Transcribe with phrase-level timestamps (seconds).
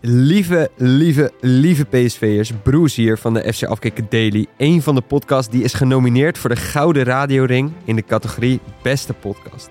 [0.00, 4.46] Lieve, lieve, lieve PSV'ers, Bruce hier van de FC Afkikken Daily.
[4.56, 9.12] Een van de podcasts die is genomineerd voor de Gouden Radioring in de categorie Beste
[9.12, 9.70] Podcast.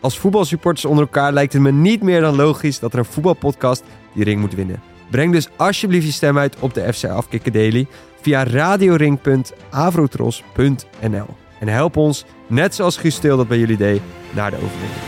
[0.00, 3.82] Als voetbalsupporters onder elkaar lijkt het me niet meer dan logisch dat er een voetbalpodcast
[4.14, 4.82] die ring moet winnen.
[5.10, 7.86] Breng dus alsjeblieft je stem uit op de FC Afkikken Daily
[8.20, 11.26] via radioring.avrotros.nl.
[11.58, 14.00] En help ons, net zoals Guus dat bij jullie deed,
[14.30, 15.00] naar de overwinning.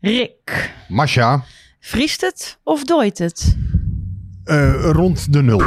[0.00, 1.44] Rick, Masha,
[1.84, 3.56] vriest het of dooit het?
[4.44, 5.60] eh, rond de nul.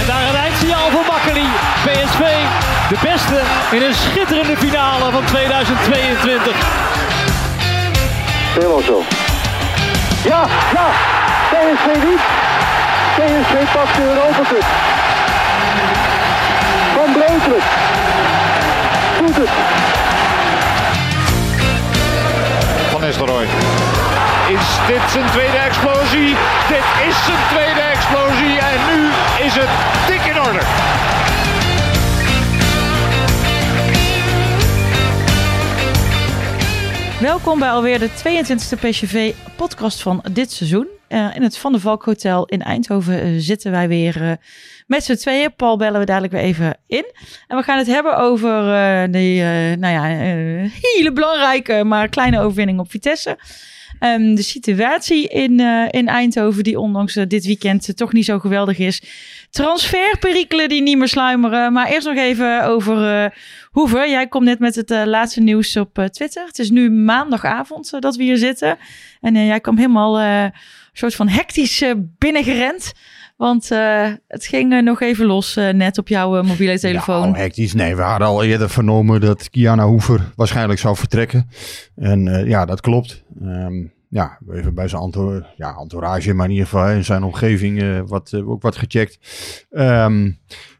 [0.00, 1.46] En daar een eindsignaal voor Makkeli.
[1.84, 2.22] PSV,
[2.88, 3.42] de beste
[3.76, 6.91] in een schitterende finale van 2022.
[8.54, 9.02] Helemaal zo.
[10.24, 10.86] Ja, ja.
[11.50, 12.22] PSV niet.
[13.16, 14.64] PSV pakt de Europa Cup.
[16.94, 17.62] Van Breukelen.
[19.20, 19.48] Doet het.
[22.90, 23.46] Van Nistelrooy.
[24.48, 26.36] Is dit zijn tweede explosie?
[26.68, 29.10] Dit is zijn tweede explosie en nu
[29.46, 29.70] is het
[30.06, 30.60] dik in orde.
[37.22, 40.86] Welkom bij alweer de 22e PSV-podcast van dit seizoen.
[41.08, 44.32] Eh, in het Van der Valk Hotel in Eindhoven eh, zitten wij weer eh,
[44.86, 45.54] met z'n tweeën.
[45.54, 47.04] Paul bellen we dadelijk weer even in.
[47.46, 48.50] En we gaan het hebben over
[49.10, 49.42] die,
[49.76, 50.02] nou ja,
[50.80, 53.38] hele belangrijke, maar kleine overwinning op Vitesse.
[53.98, 55.60] Ehm, de situatie in,
[55.90, 59.02] in Eindhoven, die ondanks dit weekend toch niet zo geweldig is.
[59.52, 61.72] Transferperikelen die niet meer sluimeren.
[61.72, 63.32] Maar eerst nog even over
[63.70, 64.08] Hoever.
[64.08, 66.46] Jij komt net met het eh, laatste nieuws op eh, Twitter.
[66.46, 68.78] Het is nu maandagavond dat we hier zitten.
[69.20, 70.52] En jij kwam helemaal een
[70.92, 71.84] soort van hectisch
[72.18, 72.92] binnengerend.
[73.36, 73.68] Want
[74.28, 77.22] het ging nog even los net op jouw mobiele telefoon.
[77.22, 77.74] Ja, oh, hectisch.
[77.74, 81.48] Nee, we hadden al eerder vernomen dat Kiana Hoever waarschijnlijk zou vertrekken.
[81.96, 83.22] En ja, dat klopt.
[83.40, 87.80] Ehm, ja, even bij zijn entour ja, entourage, maar in ieder geval in zijn omgeving
[87.82, 89.18] eh, wat, eh, ook wat gecheckt.
[89.70, 90.30] Ehm,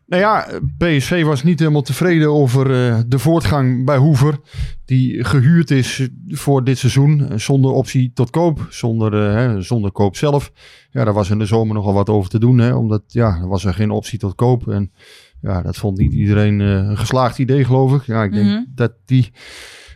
[0.06, 0.46] nou ja,
[0.78, 4.38] PSV was niet helemaal tevreden over eh, de voortgang bij Hoever.
[4.84, 8.66] Die gehuurd is voor dit seizoen zonder optie tot koop.
[8.70, 10.52] Zonder, hè, zonder koop zelf.
[10.90, 12.58] Ja, daar was in de zomer nogal wat over te doen.
[12.58, 14.68] Hè, omdat ja, er was er geen optie tot koop.
[14.68, 14.92] En
[15.40, 18.02] ja, dat vond niet iedereen een geslaagd idee, geloof ik.
[18.02, 18.62] Ja, ik denk Mhm.
[18.74, 19.30] dat die...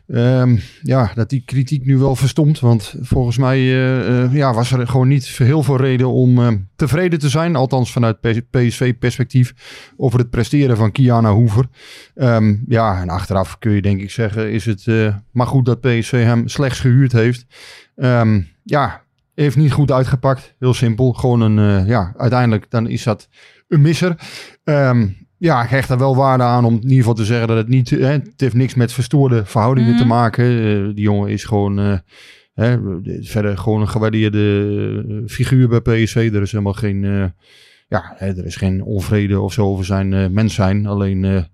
[0.09, 2.61] ehm, ja, dat die kritiek nu wel verstomt.
[2.61, 6.53] Want volgens mij eh, eh, ja, was er gewoon niet heel veel reden om eh,
[6.77, 7.57] tevreden te zijn.
[7.57, 9.55] Althans vanuit PSV-perspectief
[9.97, 11.69] over het presteren van Kiana Hoever.
[12.15, 14.87] Ehm, ja, en achteraf kun je denk ik zeggen, is het
[15.31, 17.47] maar goed dat PSV hem slechts gehuurd heeft.
[17.97, 19.03] Ehm, ja,
[19.35, 20.55] heeft niet goed uitgepakt.
[20.59, 21.13] Heel simpel.
[21.13, 23.29] Gewoon een, ja, uiteindelijk dan is dat
[23.69, 24.17] een misser.
[24.65, 25.09] Ehm,
[25.39, 27.69] ja, ik hecht er wel waarde aan om in ieder geval te zeggen dat het
[27.69, 29.99] niet, hè, het heeft niks met verstoorde verhoudingen Mhm.
[29.99, 30.45] te maken.
[30.45, 31.99] Eh, die jongen is gewoon, eh,
[32.55, 32.79] hè,
[33.21, 36.31] verder gewoon een gewaardeerde eh, figuur bij PSV.
[36.35, 37.03] Er is helemaal geen,
[37.89, 40.87] ja, hè, er is geen onvrede of zo over zijn mens zijn.
[40.87, 41.47] Alleen,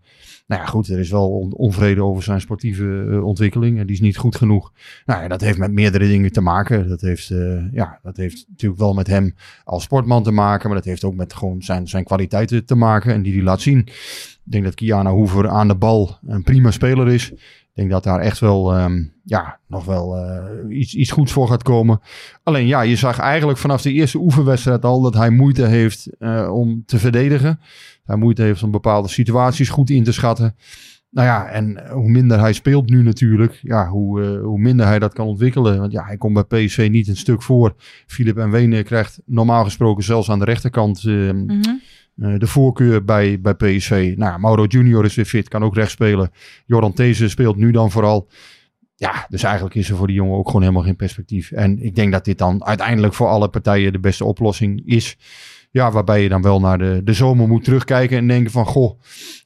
[0.52, 3.78] nou ja, goed, er is wel on- onvrede over zijn sportieve eh, ontwikkeling.
[3.78, 4.72] En die is niet goed genoeg.
[5.06, 6.88] Nou ja, dat heeft met meerdere dingen te maken.
[6.88, 10.68] Dat heeft, eh, ja, dat heeft natuurlijk wel met hem als sportman te maken.
[10.68, 13.12] Maar dat heeft ook met gewoon zijn, zijn kwaliteiten te maken.
[13.12, 13.78] En die hij laat zien.
[13.78, 17.32] Ik denk dat Kiana Hoever aan de bal een prima speler is.
[17.74, 21.48] Ik denk dat daar echt wel, ehm, ja, nog wel eh, iets, iets goeds voor
[21.48, 22.00] gaat komen.
[22.42, 26.54] Alleen ja, je zag eigenlijk vanaf de eerste oefenwedstrijd al dat hij moeite heeft eh,
[26.54, 27.60] om te verdedigen.
[28.04, 30.56] Hij moeite heeft om bepaalde situaties goed in te schatten.
[31.10, 34.98] Nou ja, en hoe minder hij speelt nu natuurlijk, ja, hoe, eh, hoe minder hij
[34.98, 35.78] dat kan ontwikkelen.
[35.78, 37.74] Want ja, hij komt bij PSV niet een stuk voor.
[38.06, 41.60] Philip en Wene krijgt normaal gesproken zelfs aan de rechterkant eh, Mhm.
[42.16, 44.14] Eh, de voorkeur bij, bij PSV.
[44.16, 46.30] Nou, Mauro Junior is weer fit, kan ook rechts spelen.
[46.66, 48.28] Joran These speelt nu dan vooral.
[48.96, 51.50] Ja, dus eigenlijk is er voor die jongen ook gewoon helemaal geen perspectief.
[51.50, 55.16] En ik denk dat dit dan uiteindelijk voor alle partijen de beste oplossing is.
[55.70, 59.00] Ja, waarbij je dan wel naar de, de zomer moet terugkijken en denken van, goh,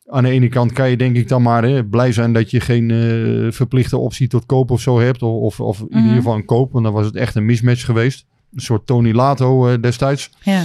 [0.07, 2.61] aan de ene kant kan je denk ik dan maar hè, blij zijn dat je
[2.61, 5.23] geen eh, verplichte optie tot koop of zo hebt.
[5.23, 5.99] Of, of, of in Mhm.
[6.03, 8.27] ieder geval een koop, want dan was het echt een mismatch geweest.
[8.55, 10.31] Een soort Tony Lato eh, destijds.
[10.43, 10.65] Ja.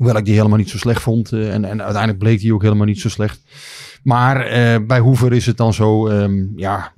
[0.00, 1.32] Hoewel ik die helemaal niet zo slecht vond.
[1.32, 3.40] eh, en, en uiteindelijk bleek die ook helemaal niet zo slecht.
[4.02, 6.92] Maar eh, bij Hoever is het dan zo, ehm, ja,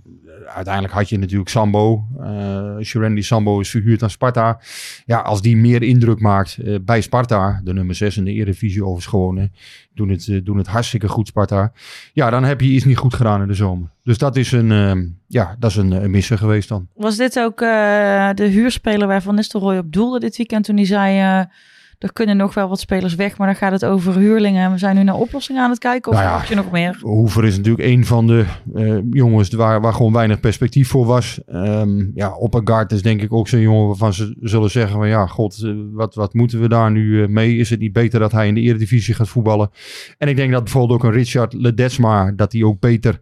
[0.46, 2.04] uiteindelijk had je natuurlijk Sambo.
[2.82, 4.60] Shirendi Sambo is verhuurd aan Sparta.
[5.06, 9.50] Ja, als die meer indruk maakt bij Sparta, de nummer 6 in de Eredivisie overigens
[9.94, 11.72] doen, het, doen het hartstikke goed Sparta.
[12.12, 13.88] Ja, dan heb je iets niet goed gedaan in de zomer.
[14.02, 16.88] Dus dat is een, ehm, ja, dat is een, een misser geweest dan.
[16.94, 21.46] Was dit ook de huurspeler waar Van Nistelrooy op doelde dit weekend toen hij zei...
[22.02, 24.64] er kunnen nog wel wat spelers weg, maar dan gaat het over huurlingen.
[24.64, 26.38] en We zijn nu naar oplossingen aan het kijken of Nou ja.
[26.38, 26.98] heb je nog meer?
[27.00, 28.44] Hoever is natuurlijk een van de
[28.74, 31.40] eh, jongens waar, waar gewoon weinig perspectief voor was.
[31.46, 35.26] Ehm ja, Oppergaard is denk ik ook zo'n jongen waarvan ze zullen zeggen van ja,
[35.26, 37.56] god, eh, wat, wat moeten we daar nu eh, mee?
[37.56, 39.70] Is het niet beter dat hij in de eredivisie gaat voetballen?
[40.18, 43.18] En ik denk dat bijvoorbeeld ook een Richard Ledesma, dat hij ook beter,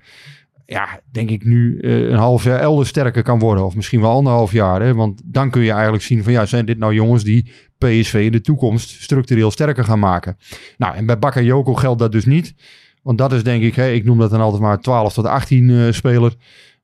[0.71, 3.65] ja, denk ik nu eh, een half jaar elders sterker kan worden.
[3.65, 4.83] Of misschien wel anderhalf jaar.
[4.83, 4.95] Hè?
[4.95, 8.33] Want dan kun je eigenlijk zien van ja, zijn dit nou jongens die PSV in
[8.33, 10.37] de toekomst structureel sterker gaan maken?
[10.77, 12.55] Nou, en bij Bakayoko geldt dat dus niet.
[13.03, 15.71] Want dat is denk ik, hè, ik noem dat dan altijd maar 12 tot 18
[15.71, 16.35] eh, speler.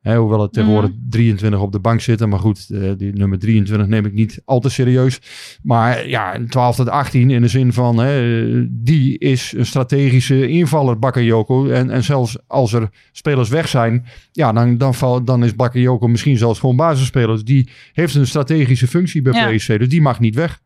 [0.07, 2.29] Hè, hoewel het tegenwoordig 23 op de bank zitten.
[2.29, 5.21] Maar goed, eh, die nummer 23 neem ik niet al te serieus.
[5.63, 8.21] Maar ja, een 12 tot 18 in de zin van, hè,
[8.83, 11.69] die is een strategische invaller, Bakayoko.
[11.69, 16.09] En, en zelfs als er spelers weg zijn, ja, dan, dan, val, dan is Bakayoko
[16.09, 17.29] misschien zelfs gewoon basisspeler.
[17.29, 19.57] Dus die heeft een strategische functie bij Ja.
[19.57, 19.79] PSV.
[19.79, 20.61] Dus die mag niet weg.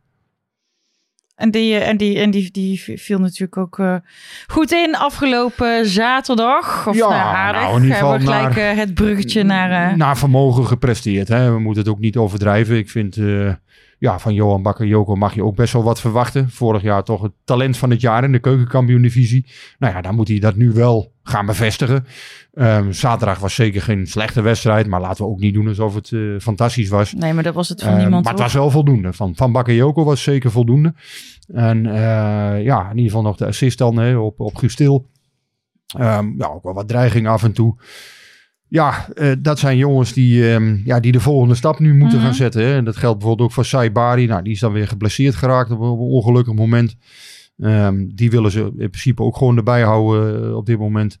[1.41, 3.95] En die, en die, en die, die viel natuurlijk ook eh,
[4.47, 6.87] goed in afgelopen zaterdag.
[6.87, 7.61] Of Ja, nou, aardig.
[7.61, 9.89] nou, in ieder geval Hebben we gelijk naar- eh, het bruggetje naar...
[9.91, 11.27] eh, naar vermogen gepresteerd.
[11.27, 11.51] Hè?
[11.51, 12.77] We moeten het ook niet overdrijven.
[12.77, 13.15] Ik vind
[14.01, 16.49] ja, van Johan Bakker-Joko mag je ook best wel wat verwachten.
[16.49, 19.45] Vorig jaar toch het talent van het jaar in de keukenkampioen-divisie.
[19.79, 22.05] Nou ja, dan moet hij dat nu wel gaan bevestigen.
[22.53, 24.87] Ehm, zaterdag was zeker geen slechte wedstrijd.
[24.87, 27.13] Maar laten we ook niet doen alsof het eh, fantastisch was.
[27.13, 28.23] nee, maar dat was het van Eh, niemand.
[28.23, 29.13] maar het was wel voldoende.
[29.13, 30.93] Van, van Bakayoko was zeker voldoende.
[31.47, 35.09] En eh, ja, in ieder geval nog de assist dan hè, op, op Gustil.
[35.97, 37.75] Ehm, ja, ook wel wat dreiging af en toe.
[38.71, 42.25] Ja, eh, dat zijn jongens die, ehm, ja, die de volgende stap nu moeten Mhm.
[42.27, 42.63] gaan zetten.
[42.65, 42.75] Hè.
[42.75, 44.25] En dat geldt bijvoorbeeld ook voor Saibari.
[44.25, 46.95] Nou, die is dan weer geblesseerd geraakt op een, ongelukkig moment.
[47.57, 51.19] Ehm, die willen ze in principe ook gewoon erbij houden eh, op dit moment.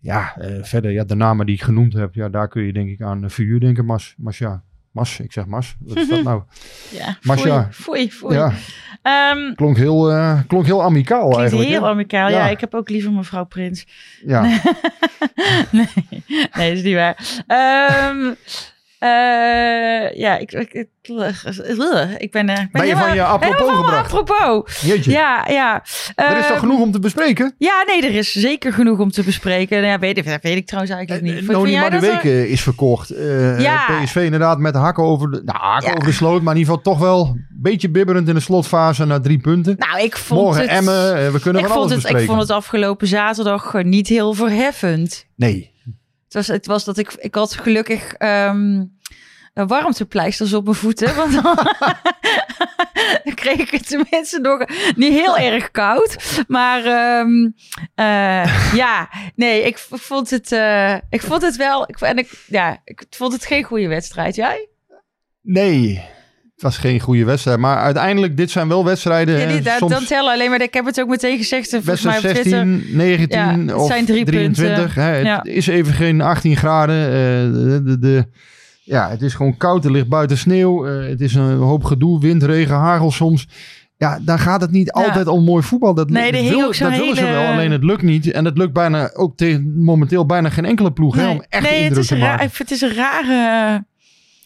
[0.00, 2.88] Ja, eh, verder, ja, de namen die ik genoemd heb, ja, daar kun je denk
[2.88, 3.84] ik aan Vuur denken.
[3.84, 4.38] Mas, Mas,
[4.98, 5.76] Mas, ik zeg Mas.
[5.78, 6.42] Wat is dat nou?
[6.98, 7.68] Ja, Masha.
[7.70, 8.34] foei, foei.
[8.36, 8.52] Ja,
[9.02, 11.68] Ehm, klonk heel, eh, klonk heel amicaal klinkt eigenlijk.
[11.68, 12.28] heel amicaal.
[12.28, 12.36] Ja.
[12.36, 12.48] Ja.
[12.48, 13.86] ik heb ook liever mevrouw Prins.
[14.26, 14.42] Ja.
[15.70, 15.86] nee,
[16.54, 17.42] nee, is niet waar.
[17.46, 18.32] Ehm,
[18.98, 19.08] eh,
[20.18, 20.88] ja, ik, ik, ik,
[22.18, 22.48] ik ben...
[22.48, 24.12] eh, ik Ben je helemaal- van je apropos gebracht?
[24.14, 24.80] apropos.
[24.80, 25.82] Jeetje, Ja, ja.
[26.14, 27.54] er is toch Ehm, genoeg om te bespreken?
[27.58, 29.82] Ja, nee, er is zeker genoeg om te bespreken.
[29.84, 31.32] Ja, weet, dat weet ik trouwens eigenlijk niet.
[31.32, 33.10] Eh, Vind- Noni Madueke er- is verkocht.
[33.10, 34.00] Eh, Ja.
[34.02, 35.94] PSV inderdaad met hakken over de, nou, hakken Ja.
[35.96, 36.42] over de sloot.
[36.42, 39.74] Maar in ieder geval toch wel een beetje bibberend in de slotfase naar drie punten.
[39.78, 40.70] Nou, ik vond Morgen het...
[40.70, 42.26] Emmen, eh, we kunnen ik van vond, alles het, ik bespreken.
[42.26, 45.26] vond het afgelopen zaterdag eh, niet heel verheffend.
[45.36, 45.70] Nee,
[46.28, 48.14] Het was, het was dat ik, ik had gelukkig
[49.58, 51.14] een warmtepleisters op mijn voeten.
[51.14, 51.54] Want dan,
[53.24, 54.64] dan kreeg ik het tenminste nog
[54.96, 56.42] niet heel erg koud.
[56.48, 57.50] Maar ehm,
[57.94, 61.88] eh, ja, nee, ik vond het, eh, ik vond het wel.
[61.88, 64.34] Ik, en ik, ja, ik vond het geen goede wedstrijd.
[64.34, 64.68] Jij?
[65.40, 66.16] nee.
[66.58, 67.58] Het was geen goede wedstrijd.
[67.58, 69.38] Maar uiteindelijk, dit zijn wel wedstrijden.
[69.40, 70.60] Ja, die, dat, soms dan tellen alleen maar.
[70.62, 71.72] Ik heb het ook meteen gezegd.
[71.72, 72.44] eh, Volgens mij op Twitter.
[72.44, 74.94] 16, 19 Ja, het of zijn drie 23.
[74.94, 75.42] Hè, het Ja.
[75.42, 77.04] is even geen 18 graden.
[77.06, 78.26] eh, de, de, de-
[78.82, 79.84] ja, het is gewoon koud.
[79.84, 80.86] Er ligt buiten sneeuw.
[80.86, 82.20] eh, het is een hoop gedoe.
[82.20, 83.46] Wind, regen, hagel soms.
[83.96, 85.04] Ja, dan gaat het niet Ja.
[85.04, 85.94] altijd om mooi voetbal.
[85.94, 86.50] Dat, Nee, dat wil-
[86.90, 88.30] willen ze wel, alleen het lukt niet.
[88.30, 91.82] En het lukt bijna ook tegen momenteel bijna geen enkele ploeg hè, om echt nee
[91.82, 92.38] indruk te maken.
[92.38, 93.84] raar, het is een rare.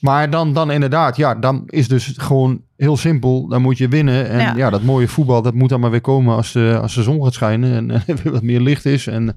[0.02, 3.48] Maar dan, dan inderdaad, ja, dan is dus gewoon heel simpel.
[3.48, 4.28] Dan moet je winnen.
[4.28, 4.56] En Ja.
[4.56, 7.24] ja, dat mooie voetbal, dat moet dan maar weer komen als de, als de zon
[7.24, 7.72] gaat schijnen.
[7.74, 9.06] En er weer wat meer licht is.
[9.06, 9.36] En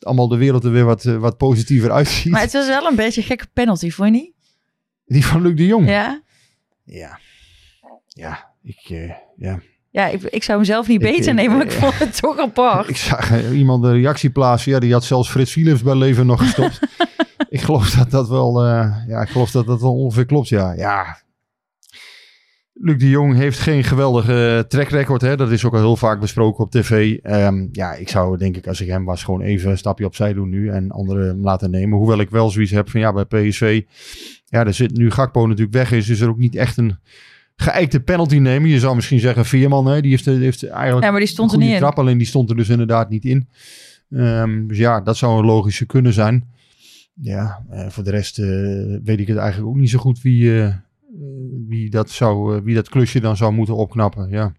[0.00, 2.32] allemaal de wereld er weer wat, eh, wat positiever uitziet.
[2.32, 4.32] Maar het was wel een beetje een gekke penalty, vond je niet?
[5.06, 5.88] Die van Luc de Jong.
[5.88, 6.22] Ja.
[6.84, 7.18] Ja,
[8.08, 9.60] ja ik, eh, ja.
[9.90, 12.20] Ja, ik, ik zou hem zelf niet beter ik- nemen, maar ik eh, vond het
[12.20, 12.88] toch apart.
[12.94, 14.72] ik zag eh, iemand de reactie plaatsen.
[14.72, 16.78] Ja, die had zelfs Frits Philips bij leven nog gestopt.
[17.54, 20.48] ik geloof dat dat wel, eh, ja, ik geloof dat dat wel ongeveer klopt.
[20.48, 21.22] Ja, ja.
[22.72, 25.20] Luc de Jong heeft geen geweldige track record.
[25.20, 25.36] Hè?
[25.36, 27.18] Dat is ook al heel vaak besproken op tv.
[27.22, 30.32] Ehm, ja, ik zou denk ik als ik hem was gewoon even een stapje opzij
[30.32, 30.70] doen nu.
[30.70, 31.98] En anderen laten nemen.
[31.98, 33.82] Hoewel ik wel zoiets heb van ja, bij PSV.
[34.44, 36.08] Ja, er zit nu Gakpo natuurlijk weg is.
[36.08, 36.98] Is er ook niet echt een
[37.56, 38.68] geëikte penalty nemen.
[38.68, 41.52] Je zou misschien zeggen Veerman, hè, die heeft, die heeft eigenlijk Ja, maar die stond
[41.52, 41.80] een er goede niet in.
[41.80, 43.48] trap, alleen die stond er dus inderdaad niet in.
[44.10, 46.52] Ehm, dus ja, dat zou een logische kunnen zijn.
[47.20, 48.46] Ja, eh, voor de rest eh,
[49.04, 50.74] weet ik het eigenlijk ook niet zo goed wie, eh,
[51.68, 54.28] wie, dat zou, wie dat klusje dan zou moeten opknappen.
[54.28, 54.52] Ja.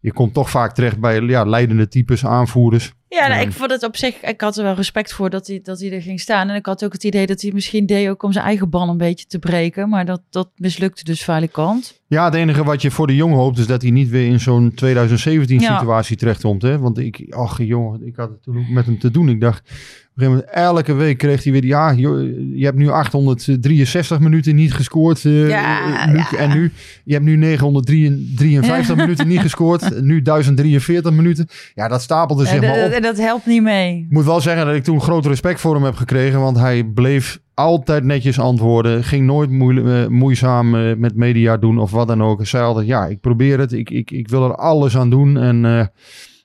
[0.00, 2.94] Je komt toch vaak terecht bij ja, leidende types, aanvoerders.
[3.12, 3.46] Ja, nou, Ja.
[3.46, 5.92] ik vond het op zich, ik had er wel respect voor dat hij, dat hij
[5.92, 6.48] er ging staan.
[6.48, 8.88] En ik had ook het idee dat hij misschien deed ook om zijn eigen ban
[8.88, 9.88] een beetje te breken.
[9.88, 12.00] Maar dat, dat mislukte dus kant.
[12.06, 14.40] Ja, het enige wat je voor de jongen hoopt is dat hij niet weer in
[14.40, 15.78] zo'n 2017 Ja.
[15.78, 16.62] situatie terechtkomt.
[16.62, 16.78] Hè?
[16.78, 19.28] Want ik, ach jongen, ik had het toen ook met hem te doen.
[19.28, 19.72] Ik dacht, op een
[20.14, 25.24] gegeven moment, elke week kreeg hij weer, ja, je hebt nu 863 minuten niet gescoord,
[25.24, 26.30] eh, Ja, Luc.
[26.30, 26.38] ja.
[26.38, 26.72] En nu,
[27.04, 31.46] je hebt nu 953 minuten niet gescoord, nu 1043 minuten.
[31.74, 32.92] Ja, dat stapelde zich maar op.
[33.00, 33.96] dat, helpt niet mee.
[33.96, 36.40] Ik moet wel zeggen dat ik toen groot respect voor hem heb gekregen.
[36.40, 39.04] Want hij bleef altijd netjes antwoorden.
[39.04, 42.36] Ging nooit eh, moeizaam eh, met media doen of wat dan ook.
[42.36, 43.72] Hij zei altijd, ja, ik probeer het.
[43.72, 45.36] Ik, ik, ik wil er alles aan doen.
[45.36, 45.86] En eh,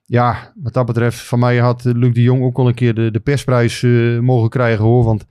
[0.05, 3.11] ja, wat dat betreft, van mij had Luc de Jong ook al een keer de,
[3.11, 3.81] de persprijs
[4.21, 5.03] mogen krijgen hoor.
[5.03, 5.25] Want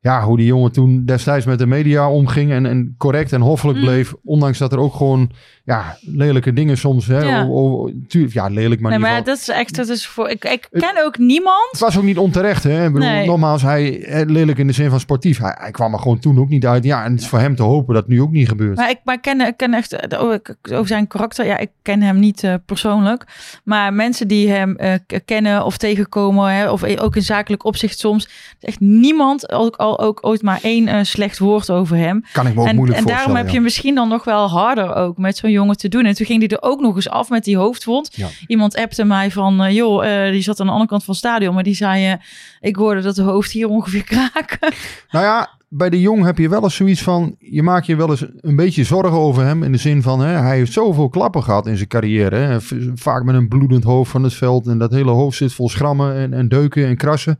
[0.00, 3.78] ja, hoe die jongen toen destijds met de media omging en, en correct en hoffelijk
[3.78, 3.84] Mm.
[3.84, 4.14] bleef.
[4.24, 5.30] Ondanks dat er ook gewoon
[5.68, 7.06] ja, lelijke dingen soms.
[7.06, 7.42] Hè, Ja.
[7.44, 7.52] o-
[7.84, 10.68] o- tuurlijk, ja, lelijk, maar nee, maar dat is echt, dat is voor, ik, ik
[10.70, 11.68] ken ook niemand.
[11.70, 12.86] Het was ook niet onterecht, hè?
[12.86, 13.26] Ik bedoel, Nee.
[13.26, 15.38] nogmaals, hij lelijk in de zin van sportief.
[15.38, 16.84] Hij, hij kwam er gewoon toen ook niet uit.
[16.84, 18.76] Ja, en het is voor hem te hopen dat het nu ook niet gebeurt.
[18.76, 20.34] Maar ik, maar ik, ken, ik ken echt eh, oh,
[20.72, 21.46] over zijn karakter.
[21.46, 23.24] Ja, ik ken hem niet eh, persoonlijk.
[23.64, 24.94] Maar mensen die hem eh,
[25.24, 29.98] kennen of tegenkomen, hè, of ook in zakelijk opzicht soms, is echt niemand ook al
[30.00, 32.24] ook ooit maar één slecht woord over hem.
[32.32, 33.46] kan ik me ook En, moeilijk en daarom voorstellen.
[33.52, 36.04] heb je misschien dan nog wel harder ook met zo'n jongen te doen.
[36.04, 38.16] En toen ging hij er ook nog eens af met die hoofdwond.
[38.16, 38.28] Ja.
[38.46, 41.24] Iemand appte mij van, eh, joh, eh, die zat aan de andere kant van het
[41.24, 42.14] stadion, maar die zei, eh,
[42.60, 44.72] ik hoorde dat de hoofd hier ongeveer kraken.
[45.10, 47.36] Nou ja, bij de jong heb je wel eens zoiets van...
[47.38, 49.62] Je maakt je wel eens een beetje zorgen over hem.
[49.62, 52.36] In de zin van, hè, hij heeft zoveel klappen gehad in zijn carrière.
[52.36, 52.60] Hè.
[52.94, 54.66] Vaak met een bloedend hoofd van het veld.
[54.66, 57.38] En dat hele hoofd zit vol schrammen en, en deuken en krassen.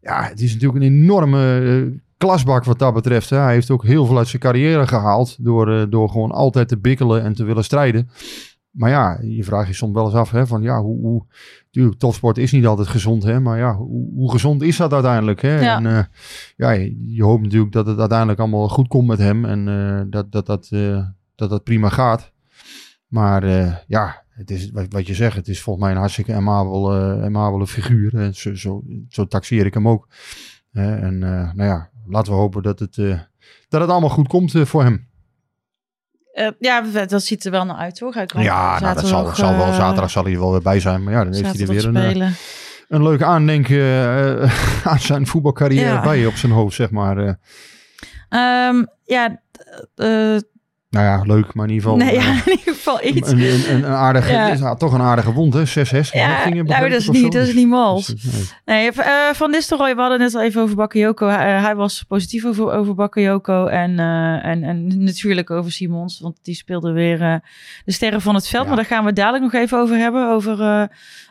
[0.00, 3.30] Ja, het is natuurlijk een enorme klasbak wat dat betreft.
[3.30, 3.36] Hè.
[3.36, 5.44] Hij heeft ook heel veel uit zijn carrière gehaald.
[5.44, 8.08] Door, eh, door gewoon altijd te bikkelen en te willen strijden.
[8.70, 11.26] Maar ja, je vraagt je soms wel eens af hè, van ja, hoe, hoe
[11.74, 13.40] Tuurlijk, topsport is niet altijd gezond, hè?
[13.40, 15.42] maar ja, hoe, hoe gezond is dat uiteindelijk?
[15.42, 15.60] Hè?
[15.60, 15.76] Ja.
[15.76, 16.04] En, eh,
[16.56, 20.02] ja, je, je hoopt natuurlijk dat het uiteindelijk allemaal goed komt met hem en eh,
[20.10, 20.68] dat, dat, dat,
[21.34, 22.32] dat dat prima gaat.
[23.06, 23.46] Maar
[23.86, 27.24] ja, het is, wat, wat je zegt, het is volgens mij een hartstikke amabel, eh,
[27.24, 28.14] amabele figuur.
[28.14, 30.08] En zo, zo, zo taxeer ik hem ook.
[30.70, 30.96] Hè?
[30.96, 33.18] en nou ja, laten we hopen dat het, eh,
[33.68, 35.08] dat het allemaal goed komt eh, voor hem.
[36.32, 38.24] Eh, ja, dat ziet er wel naar uit, toch?
[38.26, 41.02] Kan Ja, nou, dat zal, zal wel, zaterdag zal hij er wel weer bij zijn.
[41.02, 42.34] Maar ja, dan heeft hij er weer een, spelen.
[42.88, 43.82] een leuk aandenken
[44.84, 46.02] aan zijn voetbalcarrière Ja.
[46.02, 47.38] bij op zijn hoofd, zeg maar.
[48.28, 49.42] Ehm, ja,
[50.94, 52.06] nou ja, leuk, maar in ieder geval...
[52.06, 53.30] nee, eh, ja, in ieder geval iets.
[53.30, 54.48] Een, een, een, aardige, Ja.
[54.48, 55.64] is nou toch een aardige wond, hè?
[55.64, 58.14] 6 6 Ja, nou, dat is niet, dat is niet mals.
[58.64, 61.26] Nee, eh, Van Nistelrooy, we hadden het net al even over Bakayoko.
[61.28, 66.38] Hij, hij was positief over, over Bakayoko en, eh, en, en natuurlijk over Simons, want
[66.42, 67.34] die speelde weer eh,
[67.84, 68.62] de sterren van het veld.
[68.62, 68.68] Ja.
[68.68, 70.84] Maar daar gaan we dadelijk nog even over hebben, over, eh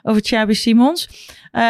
[0.03, 1.09] over Xabi Simons.
[1.51, 1.61] Eh,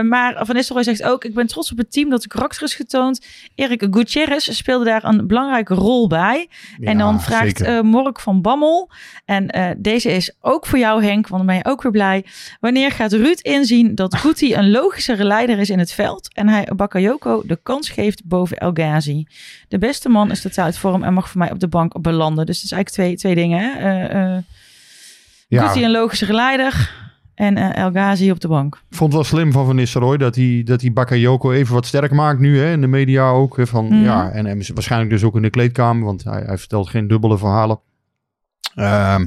[0.00, 2.74] maar Van Nistelrooy zegt ook, ik ben trots op het team dat de karakter is
[2.74, 3.26] getoond.
[3.54, 6.48] Erik Gutierrez speelde daar een belangrijke rol bij.
[6.80, 8.90] en dan vraagt eh Mork van Bammel,
[9.24, 12.24] en eh, deze is ook voor jou Henk, want dan ben je ook weer blij.
[12.60, 16.68] Wanneer gaat Ruud inzien dat Guti een logischere leider is in het veld en hij
[16.76, 19.26] Bakayoko de kans geeft boven El Ghazi?
[19.68, 22.46] De beste man is totaal uit vorm en mag voor mij op de bank belanden.
[22.46, 23.60] Dus het is eigenlijk twee, twee dingen.
[23.60, 24.06] Hè?
[24.06, 24.42] Eh,
[25.48, 27.02] ja, Guti een logischere leider
[27.34, 28.74] en eh, El Ghazi op de bank.
[28.74, 31.86] Ik vond het wel slim van Van Nistelrooy dat hij, dat hij Bakayoko even wat
[31.86, 32.58] sterk maakt nu.
[32.58, 33.56] Hè, in de media ook.
[33.56, 34.02] Hè, van, Mhm.
[34.02, 36.04] ja, en, en waarschijnlijk dus ook in de kleedkamer.
[36.04, 37.80] Want hij, hij vertelt geen dubbele verhalen.
[38.74, 39.26] Ehm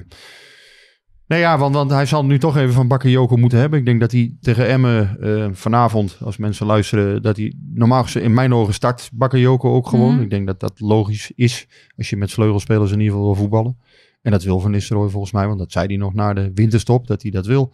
[1.27, 3.79] nee ja, want, want hij zal nu toch even van Bakayoko moeten hebben.
[3.79, 8.33] Ik denk dat hij tegen Emmen eh, vanavond, als mensen luisteren, dat hij normaal in
[8.33, 10.13] mijn ogen start Bakayoko ook gewoon.
[10.13, 10.21] Mhm.
[10.23, 13.77] Ik denk dat dat logisch is als je met vleugelspelers in ieder geval wil voetballen.
[14.27, 17.07] En dat wil Van Nistelrooy volgens mij, want dat zei hij nog na de winterstop,
[17.07, 17.73] dat hij dat wil.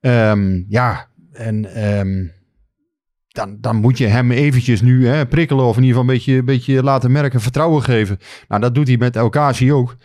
[0.00, 2.26] Ehm, ja, en ehm,
[3.28, 6.32] dan, dan moet je hem eventjes nu hè, prikkelen of in ieder geval een beetje,
[6.32, 8.18] een beetje laten merken, vertrouwen geven.
[8.48, 9.96] Nou, dat doet hij met Elkazi ook.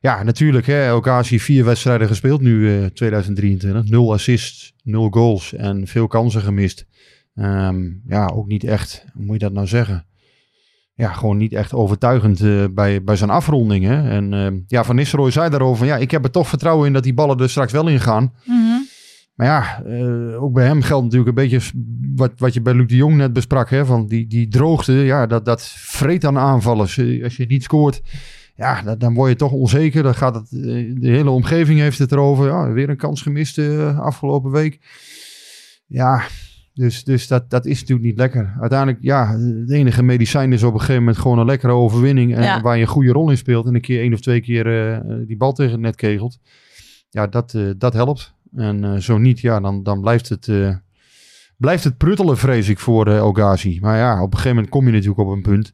[0.00, 0.66] Ja, natuurlijk.
[0.66, 3.90] Hè, Elkazi vier wedstrijden gespeeld nu eh 2023.
[3.90, 6.86] Nul assists, nul goals en veel kansen gemist.
[7.34, 10.06] Ehm, ja, ook niet echt, hoe moet je dat nou zeggen?
[10.96, 13.84] Ja, gewoon niet echt overtuigend eh, bij, bij zijn afronding.
[13.84, 14.08] Hè?
[14.10, 16.92] En ehm, ja, Van Nistelrooy zei daarover van ja, ik heb er toch vertrouwen in
[16.92, 18.32] dat die ballen er straks wel in gaan.
[19.34, 21.70] Maar ja, eh, ook bij hem geldt natuurlijk een beetje
[22.14, 23.70] wat, wat je bij Luc de Jong net besprak.
[23.70, 26.98] Hè, van die, die droogte, ja, dat, dat vreet aan aanvallers.
[26.98, 28.02] Eh, Als je niet scoort,
[28.54, 30.02] Ja, dan, dan word je toch onzeker.
[30.02, 30.60] Dan gaat het, eh,
[31.00, 32.46] de hele omgeving heeft het erover.
[32.46, 34.78] Ja, weer een kans gemist eh, afgelopen week.
[35.86, 36.22] Ja,
[36.76, 38.56] dus, dus dat, dat is natuurlijk niet lekker.
[38.60, 42.34] Uiteindelijk, ja, het enige medicijn is op een gegeven moment gewoon een lekkere overwinning.
[42.34, 42.60] En Ja.
[42.60, 43.66] waar je een goede rol in speelt.
[43.66, 46.38] En een keer één of twee keer eh, die bal tegen het net kegelt.
[47.10, 48.34] Ja, dat, eh, dat helpt.
[48.56, 50.48] En eh, zo niet, ja, dan, dan blijft het...
[51.56, 53.78] blijft het pruttelen, vrees ik, voor eh Ogazi.
[53.80, 55.72] Maar ja, op een gegeven moment kom je natuurlijk op een punt.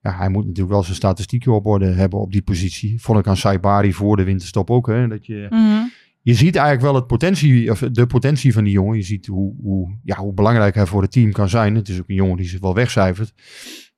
[0.00, 3.00] Ja, hij moet natuurlijk wel zijn statistieken op orde hebben op die positie.
[3.02, 4.86] Vond ik aan Saibari voor de winterstop ook.
[4.86, 5.82] Hè, dat je, Mhm.
[6.28, 8.96] Je ziet eigenlijk wel het potentie, of de potentie van die jongen.
[8.96, 11.74] Je ziet hoe, hoe, ja, hoe belangrijk hij voor het team kan zijn.
[11.74, 13.32] Het is ook een jongen die zich wel wegcijfert.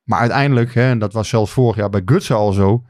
[0.05, 2.85] Maar uiteindelijk, hè, en dat was zelfs vorig jaar bij Gutsen al zo.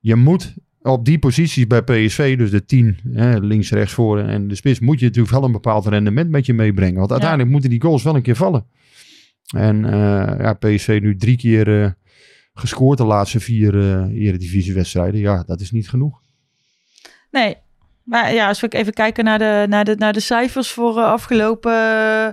[0.00, 4.48] Je moet op die posities bij PSV, dus de 10, hè, links, rechts, voor en
[4.48, 6.98] de spits, moet je natuurlijk wel een bepaald rendement met je meebrengen.
[6.98, 8.66] Want uiteindelijk moeten die goals wel een keer vallen.
[9.54, 11.90] En eh, ja, PSV nu drie keer eh,
[12.54, 15.20] gescoord de laatste vier eh eredivisiewedstrijden.
[15.20, 16.20] Ja, dat is niet genoeg.
[17.30, 17.56] Nee,
[18.10, 21.04] maar ja, als we even kijken naar de, naar de, naar de cijfers voor eh,
[21.04, 22.28] afgelopen eh,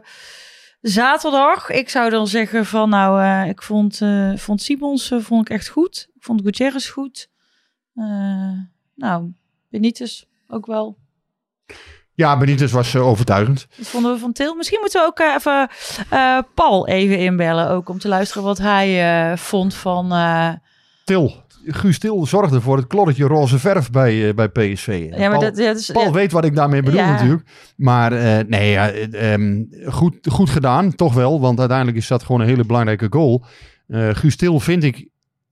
[0.81, 1.69] zaterdag.
[1.69, 4.01] Ik zou dan zeggen van nou, eh, ik vond,
[4.35, 6.09] vond Simons vond ik echt goed.
[6.15, 7.29] Ik vond Gutierrez goed.
[8.95, 9.31] Nou,
[9.69, 10.97] Benitez ook wel.
[12.13, 13.67] Ja, Benitez was overtuigend.
[13.75, 14.55] Dat vonden we van Til.
[14.55, 15.69] Misschien moeten we ook even
[16.53, 17.69] Paul even inbellen.
[17.69, 20.09] Ook om te luisteren wat hij vond van...
[21.03, 21.45] Til.
[21.69, 25.07] Guus Til zorgde voor het klorretje roze verf bij, eh, bij PSV.
[25.11, 27.11] ja, maar Paul, dat, ja, Paul ja, weet wat ik daarmee bedoel Ja.
[27.11, 27.43] natuurlijk.
[27.75, 31.39] Maar eh, nee, eh, ehm, goed, goed gedaan, toch wel.
[31.41, 33.43] Want uiteindelijk is dat gewoon een hele belangrijke goal.
[33.89, 35.07] Guus Til vind ik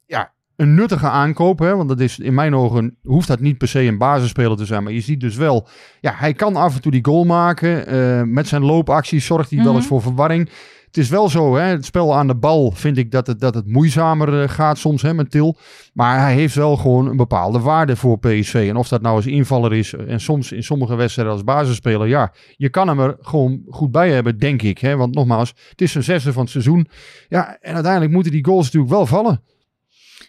[0.06, 1.60] ja, een nuttige aankoop.
[1.60, 1.76] Hè?
[1.76, 4.84] Want dat is in mijn ogen, hoeft dat niet per se een basisspeler te zijn.
[4.84, 5.68] Maar je ziet dus wel,
[6.00, 8.34] ja, hij kan af en toe die goal maken.
[8.34, 9.88] Met zijn loopacties zorgt hij wel eens Mhm.
[9.88, 10.50] voor verwarring.
[10.96, 13.56] Het is wel zo, hè, het spel aan de bal vind ik dat het, dat
[13.56, 15.58] het moeizamer eh, gaat soms hè, met Til.
[15.94, 18.66] Maar hij heeft wel gewoon een bepaalde waarde voor PSV.
[18.70, 22.08] En of dat nou als invaller is en soms in sommige wedstrijden als basisspeler.
[22.08, 24.78] Ja, je kan hem er gewoon goed bij hebben, denk ik.
[24.78, 24.96] Hè?
[24.96, 26.88] Want nogmaals, het is zijn zesde van het seizoen.
[27.30, 29.44] Ja, en uiteindelijk moeten die goals natuurlijk wel vallen.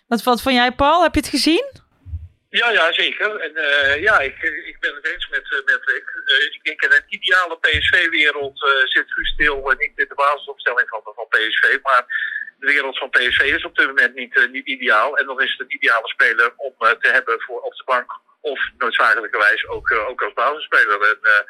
[0.07, 1.03] wat, wat vond jij, Paul?
[1.03, 1.73] Heb je het gezien?
[2.61, 3.37] Ja, ja, zeker.
[3.37, 6.09] En eh, ja, ik, ik ben het eens met, eh, met Rick.
[6.25, 10.89] Eh, ik denk in een ideale PSV-wereld zit Guus Til eh, niet in de basisopstelling
[10.89, 11.78] van, van PSV.
[11.83, 12.04] Maar
[12.59, 15.19] de wereld van PSV is op dit moment niet, niet ideaal.
[15.19, 18.11] En dan is het een ideale speler om te hebben voor op de bank.
[18.41, 21.00] Of noodzakelijkerwijs ook, ook als basisspeler.
[21.00, 21.47] En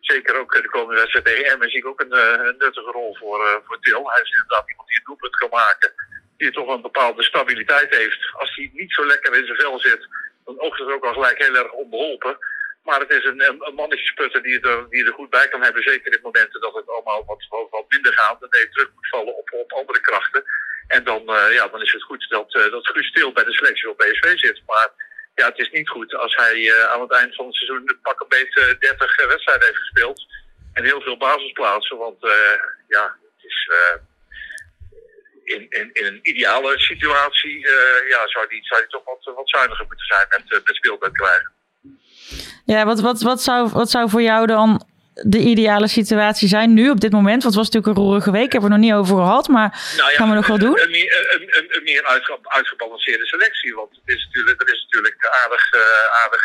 [0.00, 2.12] zeker ook de komende wedstrijd tegen zie ik ook een,
[2.48, 4.10] een nuttige rol voor, voor Til.
[4.10, 5.92] Hij is inderdaad iemand die het doelpunt kan maken.
[6.36, 8.32] Die toch een bepaalde stabiliteit heeft.
[8.32, 10.08] Als hij niet zo lekker in zijn vel zit,
[10.46, 12.38] dan oogt het ook al gelijk heel erg onbeholpen.
[12.82, 15.82] Maar het is een, een, mannetjesputter die, er, die er goed bij kan hebben.
[15.82, 18.42] Zeker in momenten dat het allemaal wat, wat, minder gaat.
[18.42, 20.44] En je terug moet vallen op, op andere krachten.
[20.86, 23.52] En dan, eh, ja, dan is het goed dat, eh dat Guus Stil bij de
[23.52, 24.62] selectie van PSV zit.
[24.66, 24.90] Maar
[25.34, 28.20] ja, het is niet goed als hij eh, aan het eind van het seizoen pak
[28.20, 30.26] een beetje 30 eh, wedstrijden heeft gespeeld.
[30.72, 31.96] En heel veel basisplaatsen.
[31.96, 32.16] Want
[32.88, 33.70] ja, het is...
[35.54, 39.48] in, in, in een ideale situatie eh, ja, zou, die, zou die toch wat, wat
[39.48, 41.52] zuiniger moeten zijn met, eh, met speeltijd krijgen.
[42.64, 44.86] Ja, wat, wat, wat, zou, wat zou voor jou dan
[45.22, 47.42] de ideale situatie zijn nu op dit moment?
[47.42, 49.48] Want het was natuurlijk een roerige week, hebben we het nog niet over gehad.
[49.48, 50.80] Maar Nou ja, gaan we nog wel doen?
[50.80, 53.74] Een, meer- een, een, een meer uitge- uitgebalanceerde selectie.
[53.74, 56.42] Want het is natuurlijk, er is natuurlijk aardig, eh, aardig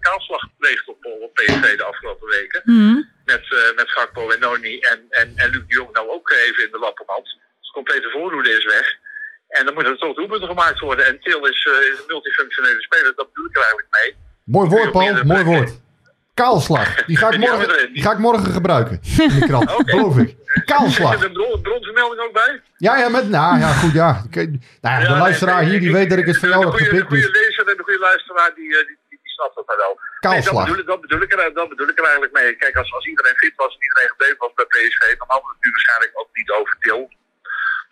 [0.00, 2.62] kaalslag gepleegd op, op PSV de afgelopen weken.
[2.64, 3.02] Mhm.
[3.24, 6.64] Met, eh met Gakpo en Noni en, en, en Luc de Jong nou ook even
[6.64, 7.36] in de lappenmand.
[7.74, 8.86] Dus complete voorhoede is weg.
[9.48, 11.06] En dan moeten er toch doelpunten gemaakt worden.
[11.06, 14.10] En Til is, eh, is een multifunctionele speler, dat bedoel ik er eigenlijk mee.
[14.44, 15.24] Mooi woord, Paul.
[15.24, 15.70] Mooi woord.
[16.34, 17.04] Kaalslag.
[17.04, 19.70] Die ga ik morgen, die ga ik morgen gebruiken in de krant.
[19.92, 20.28] Geloof ik.
[20.44, 21.14] Zit Kaalslag.
[21.20, 22.52] er een bron, bronvermelding ook bij?
[22.86, 24.10] Ja, ja, met, nou ja, goed, ja.
[24.34, 24.48] Nou
[24.80, 26.72] ja, de Ja, luisteraar nee, hier, die ik- weet dat ik het van jou heb
[26.74, 26.90] gepikt.
[26.90, 29.66] De goede Dus lezer en de goede luisteraar, die, eh, die, die, die snapt dat
[29.66, 29.94] maar wel.
[29.94, 30.64] Nee, dat, kaalslag.
[30.64, 32.50] bedoel, ik- dat, bedoel ik er, dat bedoel ik er eigenlijk mee.
[32.62, 35.54] Kijk, als, als iedereen fit was en iedereen gebleven was bij PSV, dan hadden we
[35.56, 37.00] het nu waarschijnlijk ook niet over Til.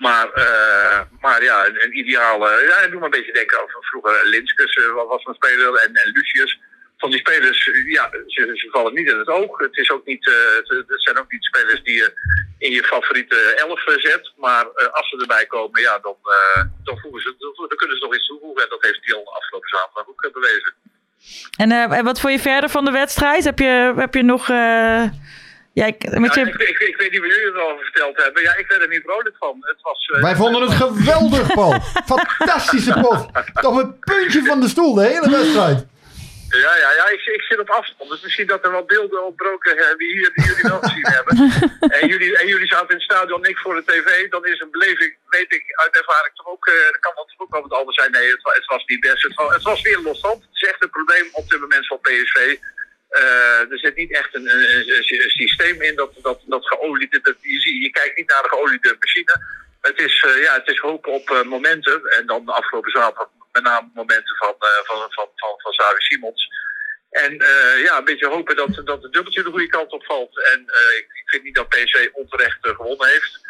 [0.06, 2.48] Maar, eh, maar ja, een, een ideale...
[2.68, 6.10] Ja, doe me een beetje denken over vroeger eh, wat was een speler en, en
[6.12, 6.60] Lucius.
[6.98, 9.58] Van die spelers, eh, ja, ze, vallen niet in het oog.
[9.58, 12.12] Het, is ook niet, eh, het, zijn ook niet spelers die je
[12.58, 13.36] in je favoriete
[13.66, 14.32] elf eh, zet.
[14.36, 17.34] Maar eh, als ze erbij komen, ja, dan, eh, dan, ze,
[17.68, 18.62] dan, kunnen ze nog iets toevoegen.
[18.62, 20.74] En dat heeft Til afgelopen zaterdag ook eh, bewezen.
[21.56, 23.44] En eh, wat vond je verder van de wedstrijd?
[23.44, 24.46] Heb je, heb je nog...
[25.74, 28.16] eh, ja, ik, met Ja, je, ik, ik, ik weet niet wat jullie erover verteld
[28.16, 28.42] hebben.
[28.42, 29.56] Ja, ik werd er niet vrolijk van.
[29.60, 31.80] Het was, eh, Wij vonden het geweldig, Paul.
[32.14, 33.28] Fantastische pot.
[33.62, 35.86] Toch een puntje van de stoel, de hele wedstrijd.
[36.60, 38.10] Ja, ja, ja ik, ik zit op afstand.
[38.10, 41.34] Dus misschien dat er wel beelden opbroken hebben die, hier, die jullie wel gezien hebben.
[42.00, 44.30] En jullie, en jullie zaten in het stadion, ik voor de tv.
[44.30, 47.62] Dan is een beleving, weet ik uit ervaring toch ook, uh, kan dat ook wel
[47.62, 48.10] wat anders zijn.
[48.10, 49.22] Nee, het, het was niet best.
[49.22, 50.42] Het was, het was weer losstand.
[50.42, 52.56] Het is echt een probleem op dit moment van PSV.
[53.12, 57.20] Uh, er zit niet echt een, een, systeem in dat, dat, dat geoliede.
[57.20, 59.42] Dat, je, je kijkt niet naar de geoliede machine.
[59.80, 62.04] Het is, uh, ja, het is hopen op uh, momenten.
[62.04, 66.48] En dan de afgelopen zaterdag met name momenten van, van, van, van, van Simons.
[67.10, 67.32] En
[67.84, 70.38] ja, een beetje hopen dat, dat het dubbeltje de goede kant op valt.
[70.52, 70.60] En
[70.98, 73.40] ik, ik, vind niet dat PC onterecht gewonnen heeft.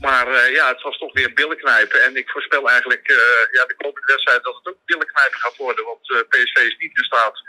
[0.00, 2.04] Maar ja, het was toch weer billen knijpen.
[2.04, 3.06] En ik voorspel eigenlijk
[3.50, 5.84] ja, de komende wedstrijd dat het ook billen knijpen gaat worden.
[5.84, 7.42] Want PSV is niet in staat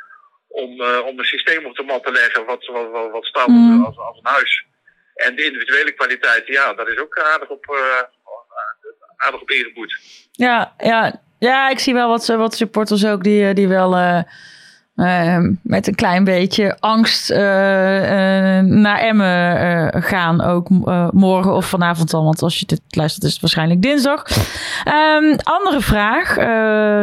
[0.47, 3.83] om, om een systeem op de mat te leggen wat, wat, wat, wat staat Mm.
[3.83, 4.65] als, als een huis.
[5.15, 7.65] En de individuele kwaliteit, ja, daar is ook aardig op,
[9.17, 9.99] aardig op ingeboet.
[10.31, 13.95] Ja, ja, ja, ik zie wel wat, wat supporters ook die, die wel
[14.97, 20.41] uh, met een klein beetje angst uh, naar Emmen gaan.
[20.41, 20.69] Ook
[21.13, 22.23] morgen of vanavond al.
[22.23, 24.23] Want als je dit luistert is het waarschijnlijk dinsdag.
[25.17, 26.35] Um, andere vraag.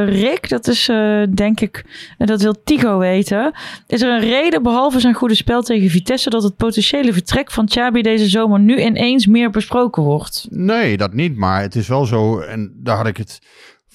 [0.09, 0.87] Rick, dat is
[1.35, 1.85] denk ik,
[2.19, 3.53] dat wil Tigo weten.
[3.87, 7.71] Is er een reden behalve zijn goede spel tegen Vitesse dat het potentiële vertrek van
[7.71, 10.47] Chabi deze zomer nu ineens meer besproken wordt?
[10.51, 11.37] Nee, dat niet.
[11.37, 12.41] Maar het is wel zo.
[12.41, 13.39] En daar had ik het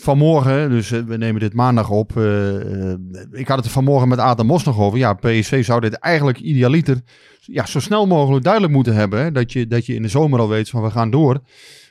[0.02, 2.16] vanmorgen, dus we nemen dit maandag op.
[2.16, 2.54] Uh,
[3.32, 5.00] ik had het er vanmorgen met Adam Mos nog over.
[5.00, 7.02] Ja, PSV zou dit eigenlijk idealiter
[7.40, 9.20] ja, zo snel mogelijk duidelijk moeten hebben.
[9.20, 9.32] Hè?
[9.32, 11.40] Dat, je, dat je in de zomer al weet van we gaan door.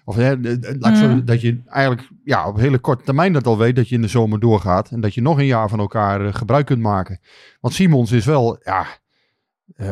[0.04, 0.34] Of hè,
[0.78, 1.24] laat zo, Mhm.
[1.24, 4.08] dat je eigenlijk ja, op hele korte termijn dat al weet dat je in de
[4.08, 4.90] zomer doorgaat.
[4.90, 7.20] En dat je nog een jaar van elkaar uh, gebruik kunt maken.
[7.60, 8.86] Want Simons is wel ja,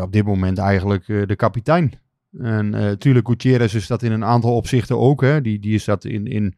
[0.02, 1.92] op dit moment eigenlijk de kapitein.
[2.38, 5.20] En natuurlijk, Gutierrez is dat in een aantal opzichten ook.
[5.20, 5.40] Hè?
[5.40, 6.26] Die, die is dat in...
[6.26, 6.54] in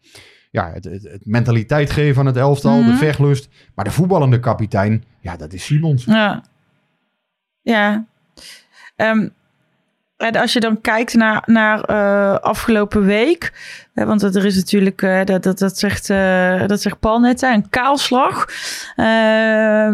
[0.51, 2.91] ja, het, het, het, mentaliteit geven van het elftal, Mhm.
[2.91, 3.49] de vechtlust.
[3.75, 6.05] Maar de voetballende kapitein, ja, dat is Simons.
[6.05, 6.45] Ja.
[7.63, 8.07] Ja.
[8.97, 9.33] Um,
[10.19, 13.53] en als je dan kijkt naar, naar uh, afgelopen week,
[13.95, 17.41] hè, want er is natuurlijk, uh, dat, dat, dat, zegt, uh, dat zegt Paul net,
[17.41, 18.47] hè, een kaalslag.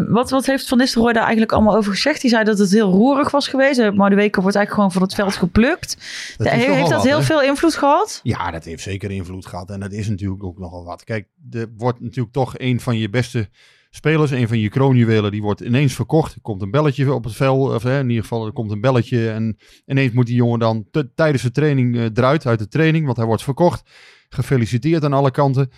[0.09, 2.21] wat, wat heeft Van Nistelrooy daar eigenlijk allemaal over gezegd?
[2.21, 3.93] Die zei dat het heel roerig was geweest.
[3.93, 5.97] Maar de weken wordt eigenlijk gewoon van het veld geplukt.
[6.37, 8.21] Dat heeft heeft dat wat, heel veel invloed gehad?
[8.23, 9.71] Ja, dat heeft zeker invloed gehad.
[9.71, 11.05] En dat is natuurlijk ook nogal wat.
[11.05, 13.49] Kijk, er wordt natuurlijk toch een van je beste
[13.95, 16.35] spelers, een van je kroonjuwelen, die wordt ineens verkocht.
[16.35, 18.81] Er komt een belletje op het vel, of hè, in ieder geval er komt een
[18.81, 19.31] belletje.
[19.31, 23.17] En ineens moet die jongen dan tijdens de training uh, eruit, uit de training, want
[23.17, 23.91] hij wordt verkocht.
[24.29, 25.71] Gefeliciteerd aan alle kanten.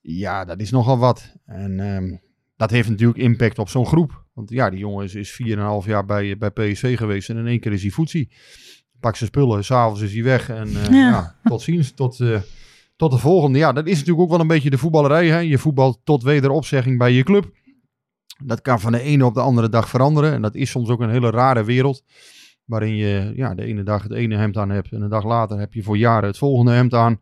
[0.00, 1.34] Ja, dat is nogal wat.
[1.46, 2.20] En um,
[2.56, 4.24] dat heeft natuurlijk impact op zo'n groep.
[4.32, 7.60] Want ja, die jongen is, is 4,5 jaar bij, bij PSV geweest en in één
[7.60, 8.32] keer is hij voetzie.
[9.00, 10.90] Pak zijn spullen, s'avonds is hij weg en uh, ja.
[10.90, 11.36] ja.
[11.44, 12.18] tot ziens, tot...
[12.18, 12.40] Uh,
[13.02, 13.58] tot de volgende.
[13.58, 15.28] Ja, dat is natuurlijk ook wel een beetje de voetballerij.
[15.28, 15.38] Hè?
[15.38, 17.50] Je voetbalt tot wederopzegging bij je club.
[18.44, 20.32] Dat kan van de ene op de andere dag veranderen.
[20.32, 22.04] En dat is soms ook een hele rare wereld.
[22.64, 24.92] Waarin je ja, de ene dag het ene hemd aan hebt.
[24.92, 27.20] En een dag later heb je voor jaren het volgende hemd aan.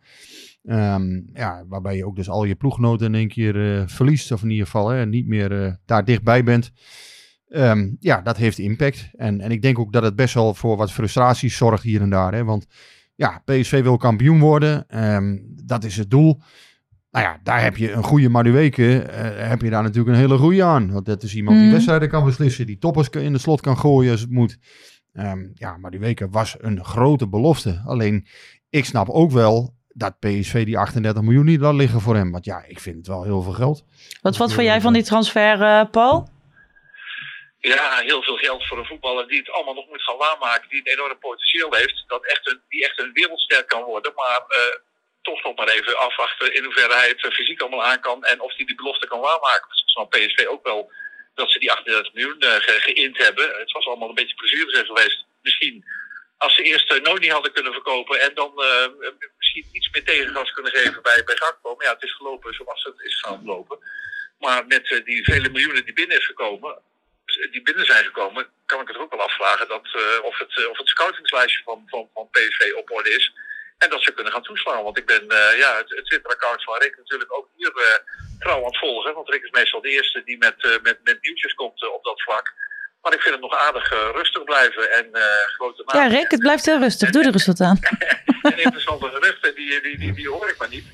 [0.62, 4.32] Um, ja, waarbij je ook dus al je ploeggenoten in één keer uh, verliest.
[4.32, 6.72] Of in ieder geval hè, niet meer uh, daar dichtbij bent.
[7.48, 9.10] Um, ja, dat heeft impact.
[9.12, 12.10] En, en ik denk ook dat het best wel voor wat frustraties zorgt hier en
[12.10, 12.34] daar.
[12.34, 12.44] Hè?
[12.44, 12.66] Want
[13.20, 14.86] ja, PSV wil kampioen worden.
[15.14, 16.40] Um, dat is het doel.
[17.10, 19.06] Nou ja, daar heb je een goede Madueke.
[19.08, 20.92] Uh, heb je daar natuurlijk een hele goede aan.
[20.92, 21.74] Want dat is iemand die Mhm.
[21.74, 22.66] wedstrijden kan beslissen.
[22.66, 24.58] Die toppers in de slot kan gooien als het moet.
[25.12, 27.82] Um, ja, Madueke was een grote belofte.
[27.84, 28.26] Alleen,
[28.70, 32.30] ik snap ook wel dat PSV die 38 miljoen niet laat liggen voor hem.
[32.30, 33.84] Want ja, ik vind het wel heel veel geld.
[34.22, 36.28] Wat, wat vond jij van die transfer, uh, Paul?
[37.60, 40.68] Ja, heel veel geld voor een voetballer die het allemaal nog moet gaan waarmaken.
[40.68, 42.04] Die een enorm potentieel heeft.
[42.06, 44.12] Dat echt een, die echt een wereldster kan worden.
[44.14, 44.76] Maar uh,
[45.22, 48.24] toch nog maar even afwachten in hoeverre hij het fysiek allemaal aan kan.
[48.24, 49.68] En of hij die belofte kan waarmaken.
[49.68, 50.92] Dus ik snap PSV ook wel
[51.34, 53.58] dat ze die 38 miljoen uh, ge geïnd hebben.
[53.58, 55.24] Het was allemaal een beetje plezierig geweest.
[55.42, 55.84] Misschien
[56.38, 58.20] als ze eerst uh, Noni hadden kunnen verkopen.
[58.20, 58.52] En dan
[59.38, 61.74] misschien iets meer tegengas kunnen geven bij, bij Gakpo.
[61.74, 63.78] Maar ja, het is gelopen zoals het is gaan lopen.
[64.38, 66.82] Maar met die vele miljoenen die binnen is gekomen
[67.50, 70.68] die binnen zijn gekomen, kan ik het ook wel afvragen dat, uh, of, het, uh,
[70.68, 73.32] of het scoutingslijstje van, van, van PSV op orde is.
[73.78, 74.82] En dat ze kunnen gaan toeslaan.
[74.82, 78.02] Want ik ben uh, ja, het, het Twitter-account van Rick natuurlijk ook hier
[78.38, 79.14] trouw aan het volgen.
[79.14, 82.52] Want Rick is meestal de eerste die met, met, met nieuwtjes komt op dat vlak.
[83.02, 85.08] Maar ik vind het nog aardig rustig blijven en
[85.56, 87.10] grote Ja, Rick, het blijft heel rustig.
[87.10, 87.78] Doe er eens wat aan.
[88.42, 90.84] en interessante geruchten, die, die, die, die hoor ik maar niet.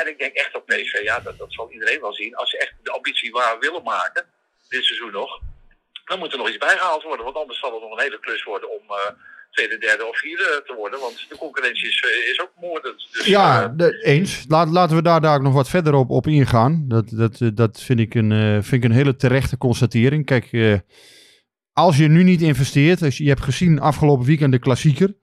[0.00, 2.36] En ik denk echt dat PSV, ja, dat, dat zal iedereen wel zien.
[2.36, 4.26] Als ze echt de ambitie waar willen maken,
[4.68, 5.40] dit seizoen nog,
[6.10, 7.24] dan moet er nog iets bijgehaald worden.
[7.24, 8.96] Want anders zal het nog een hele klus worden om, uh,
[9.50, 11.00] tweede, derde of vierde te worden.
[11.00, 13.08] Want de concurrentie is, eh, is ook moordend.
[13.12, 14.44] Dus, Ja, eh, de- eens.
[14.48, 16.84] Laat, laten we daar, daar ook nog wat verder op, op ingaan.
[16.88, 20.24] Dat, dat, eh, dat vind, ik een, eh, vind ik een hele terechte constatering.
[20.26, 20.74] Kijk, eh,
[21.72, 25.14] als je nu niet investeert, als je, je hebt gezien afgelopen weekend de klassieker,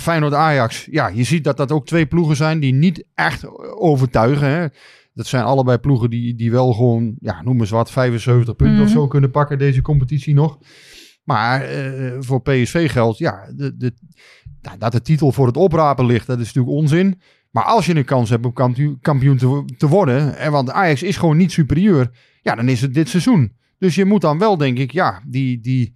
[0.00, 0.86] Feyenoord-Ajax.
[0.90, 3.46] Ja, je ziet dat dat ook twee ploegen zijn die niet echt
[3.78, 4.48] overtuigen.
[4.48, 4.66] Hè.
[5.14, 8.88] Dat zijn allebei ploegen die, die wel gewoon, ja, noem eens wat, 75 punten of
[8.88, 8.96] Mhm.
[8.96, 10.58] zo kunnen pakken deze competitie nog.
[11.24, 13.92] Maar eh, voor PSV geldt, ja, de, de,
[14.62, 17.20] nou, dat de titel voor het oprapen ligt, dat is natuurlijk onzin.
[17.50, 21.02] Maar als je een kans hebt om kampioen, kampioen te, te worden, en want Ajax
[21.02, 22.10] is gewoon niet superieur,
[22.42, 23.52] ja, dan is het dit seizoen.
[23.78, 25.92] Dus je moet dan wel, denk ik, ja, die, die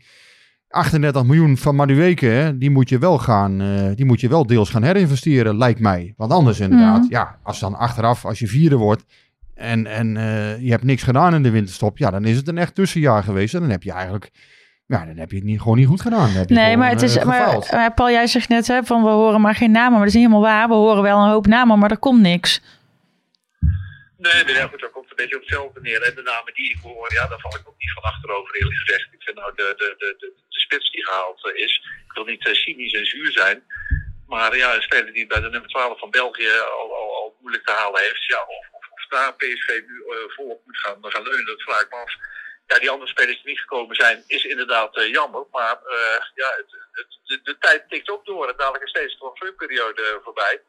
[0.76, 4.46] 38 miljoen van Madueke, hè, die moet je wel gaan, eh, die moet je wel
[4.46, 6.14] deels gaan herinvesteren, lijkt mij.
[6.16, 7.10] Want anders inderdaad, Mhm.
[7.12, 9.04] ja, als dan achteraf, als je vierde wordt
[9.54, 12.58] en, en eh, je hebt niks gedaan in de winterstop, ja, dan is het een
[12.58, 13.54] echt tussenjaar geweest.
[13.54, 14.30] En dan heb je eigenlijk,
[14.86, 16.26] ja, dan heb je het niet, gewoon niet goed gedaan.
[16.26, 17.16] Dan heb je Nee, gewoon, maar het is.
[17.16, 19.90] eh, Maar, maar Paul, jij zegt net hè, van we horen maar geen namen.
[19.90, 20.68] Maar dat is niet helemaal waar.
[20.68, 22.62] We horen wel een hoop namen, maar er komt niks.
[24.26, 26.00] Nee, nee, ja, goed, dat komt een beetje op hetzelfde neer.
[26.08, 28.78] En de namen die ik hoor, ja, daar val ik ook niet van achterover, eerlijk
[28.82, 29.06] gezegd.
[29.16, 31.72] Ik vind nou de, de, de, de, de spits die gehaald eh, is,
[32.06, 33.58] ik wil niet eh, cynisch en zuur zijn.
[34.26, 36.50] Maar ja, een speler die bij de nummer 12 van België
[36.80, 38.24] al, al, al moeilijk te halen heeft.
[38.24, 41.82] Ja, of, of, of daar PSV nu eh, volop moet gaan, gaan leunen, dat vraag
[41.82, 42.14] ik me af.
[42.66, 45.44] Ja, die andere spelers die niet gekomen zijn, is inderdaad jammer.
[45.50, 45.78] Maar
[46.34, 48.48] ja, het, het, de, tijd tikt ook door.
[48.48, 50.60] En dadelijk is deze transferperiode eh, voorbij.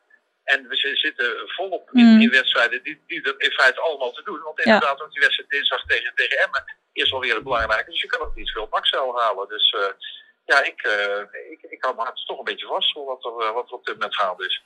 [0.54, 2.22] En we zi- zitten volop in, Mm.
[2.22, 4.42] in wedstrijden die, die er in feite allemaal te doen.
[4.42, 4.64] Want Ja.
[4.64, 7.90] inderdaad, ook die wedstrijd dinsdag tegen, tegen Emmen is alweer het belangrijke.
[7.92, 9.48] Dus je kan ook niet veel Maxel halen.
[9.48, 9.94] Dus eh,
[10.46, 13.54] ja, ik, eh, ik, ik hou hart toch een beetje vast voor wat er, eh,
[13.54, 14.64] wat er op dit moment gaande is.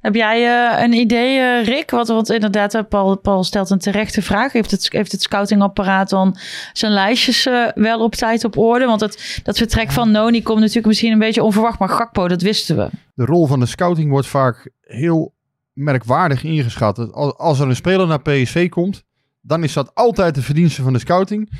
[0.00, 0.44] Heb jij
[0.76, 1.90] eh, een idee, eh, Rick?
[1.90, 4.52] Want, want inderdaad, eh, Paul, Paul stelt een terechte vraag.
[4.52, 6.36] Heeft het, heeft het scoutingapparaat dan
[6.72, 8.84] zijn lijstjes wel op tijd op orde?
[8.86, 11.78] Want het, dat vertrek van Noni komt natuurlijk misschien een beetje onverwacht.
[11.78, 12.88] Maar Gakpo, dat wisten we.
[13.14, 15.34] de rol van de scouting wordt vaak heel
[15.72, 17.12] merkwaardig ingeschat.
[17.12, 19.04] Als als er een speler naar PSV komt,
[19.40, 21.50] dan is dat altijd de verdienste van de scouting.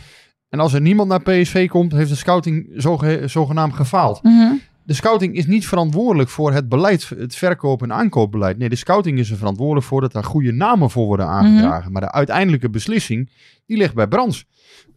[0.49, 4.21] En als er niemand naar PSV komt, heeft de scouting zoge- zogenaamd gefaald.
[4.87, 8.59] De scouting is niet verantwoordelijk voor het beleid, het verkoop- en aankoopbeleid.
[8.59, 11.93] Nee, de scouting is er verantwoordelijk voor dat daar goede namen voor worden aangedragen.
[11.93, 13.31] Maar de uiteindelijke beslissing,
[13.67, 14.45] die ligt bij Brands.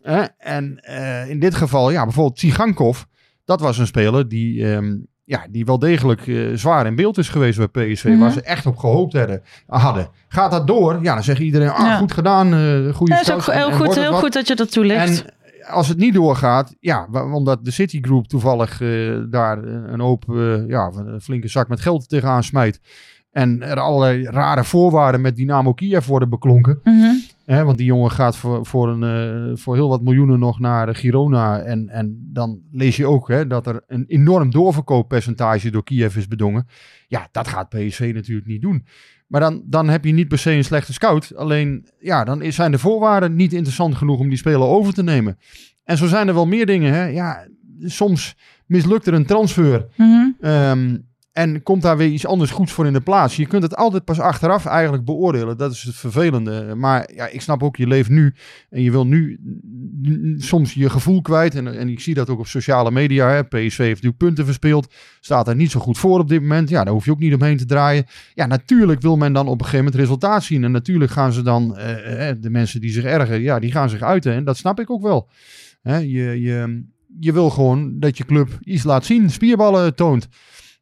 [0.02, 3.02] Eh, en eh, in dit geval, ja, bijvoorbeeld Tsigankov,
[3.46, 7.30] dat was een speler die, ehm, ja, die wel degelijk eh, zwaar in beeld is
[7.30, 8.04] geweest bij PSV.
[8.06, 8.18] Mhm.
[8.20, 9.42] Waar ze echt op gehoopt hadden.
[9.68, 10.10] hadden.
[10.28, 11.00] Gaat dat door?
[11.02, 11.98] Ja, dan zegt iedereen, ah, Ja.
[11.98, 14.20] goed gedaan, eh goede Ja, dat is ook heel, en goed, wordt het heel wat?
[14.22, 15.24] goed dat je dat toelicht.
[15.26, 15.34] En
[15.70, 20.92] als het niet doorgaat, ja, omdat de Citigroup toevallig eh, daar een hoop, eh, ja,
[20.96, 22.82] een flinke zak met geld tegenaan smijt.
[23.32, 26.80] En er allerlei rare voorwaarden met Dynamo Kiev worden beklonken.
[27.46, 30.96] Hè, want die jongen gaat voor, voor, een, eh, voor heel wat miljoenen nog naar
[30.96, 31.60] Girona.
[31.60, 36.28] En, en dan lees je ook hè, dat er een enorm doorverkooppercentage door Kiev is
[36.28, 36.68] bedongen.
[37.08, 38.86] Ja, dat gaat PSV natuurlijk niet doen.
[39.28, 41.36] Maar dan, dan heb je niet per se een slechte scout.
[41.36, 45.38] Alleen, ja, dan zijn de voorwaarden niet interessant genoeg om die speler over te nemen.
[45.84, 46.94] En zo zijn er wel meer dingen.
[46.94, 47.06] Hè.
[47.06, 47.48] Ja,
[47.84, 48.36] soms
[48.66, 49.88] mislukt er een transfer.
[50.42, 50.98] Ehm,
[51.38, 53.36] en komt daar weer iets anders goeds voor in de plaats.
[53.36, 55.58] Je kunt het altijd pas achteraf eigenlijk beoordelen.
[55.58, 56.76] Dat is het vervelende.
[56.76, 58.34] Maar ja, ik snap ook, je leeft nu.
[58.70, 59.40] En je wil nu
[60.38, 61.56] soms je gevoel kwijt.
[61.56, 63.30] En, en ik zie dat ook op sociale media.
[63.30, 63.44] Hè.
[63.44, 64.94] PSV heeft natuurlijk punten verspeeld.
[65.20, 66.70] Staat er niet zo goed voor op dit moment.
[66.70, 68.06] Ja, daar hoef je ook niet omheen te draaien.
[68.34, 70.64] Ja, natuurlijk wil men dan op een gegeven moment resultaat zien.
[70.64, 73.90] En natuurlijk gaan ze dan, eh, eh, de mensen die zich ergeren, ja, die gaan
[73.90, 74.34] zich uiten.
[74.34, 75.30] En dat snap ik ook wel.
[75.82, 76.84] Hè, je, je,
[77.20, 79.30] je wil gewoon dat je club iets laat zien.
[79.30, 80.28] Spierballen toont.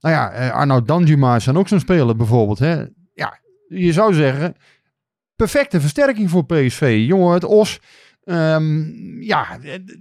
[0.05, 2.59] Nou ja, eh, Arnoud Danjuma is dan ook zo'n speler bijvoorbeeld.
[2.59, 2.83] Hè?
[3.13, 4.55] Ja, je zou zeggen,
[5.35, 7.03] perfecte versterking voor PSV.
[7.07, 7.79] Jongen, het Os.
[8.23, 9.57] ehm, ja,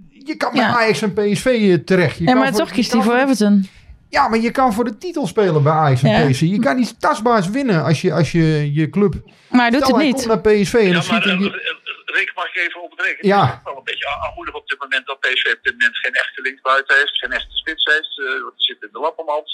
[0.09, 0.75] je kan bij Ja.
[0.77, 2.17] Ajax en PSV eh, terecht.
[2.17, 3.67] Je Ja, kan maar toch je kiest kan hij voor Everton.
[4.09, 6.27] Ja, maar je kan voor de titel spelen bij Ajax en Ja.
[6.29, 6.39] PSV.
[6.41, 9.13] Je kan iets tastbaars winnen als je je, als je, je club...
[9.49, 10.25] Maar hij doet Stel, het hij niet.
[10.27, 11.39] naar PSV en Ja, dan ziet maar eh,
[12.17, 13.27] Rick, mag ik even onderbreken?
[13.27, 13.45] Ja.
[13.45, 16.13] Het is wel een beetje armoedig op dit moment dat PSV op dit moment geen
[16.23, 18.13] echte linksbuiten heeft, geen echte spits heeft.
[18.19, 18.25] eh,
[18.57, 19.47] die zit in de lappenmand.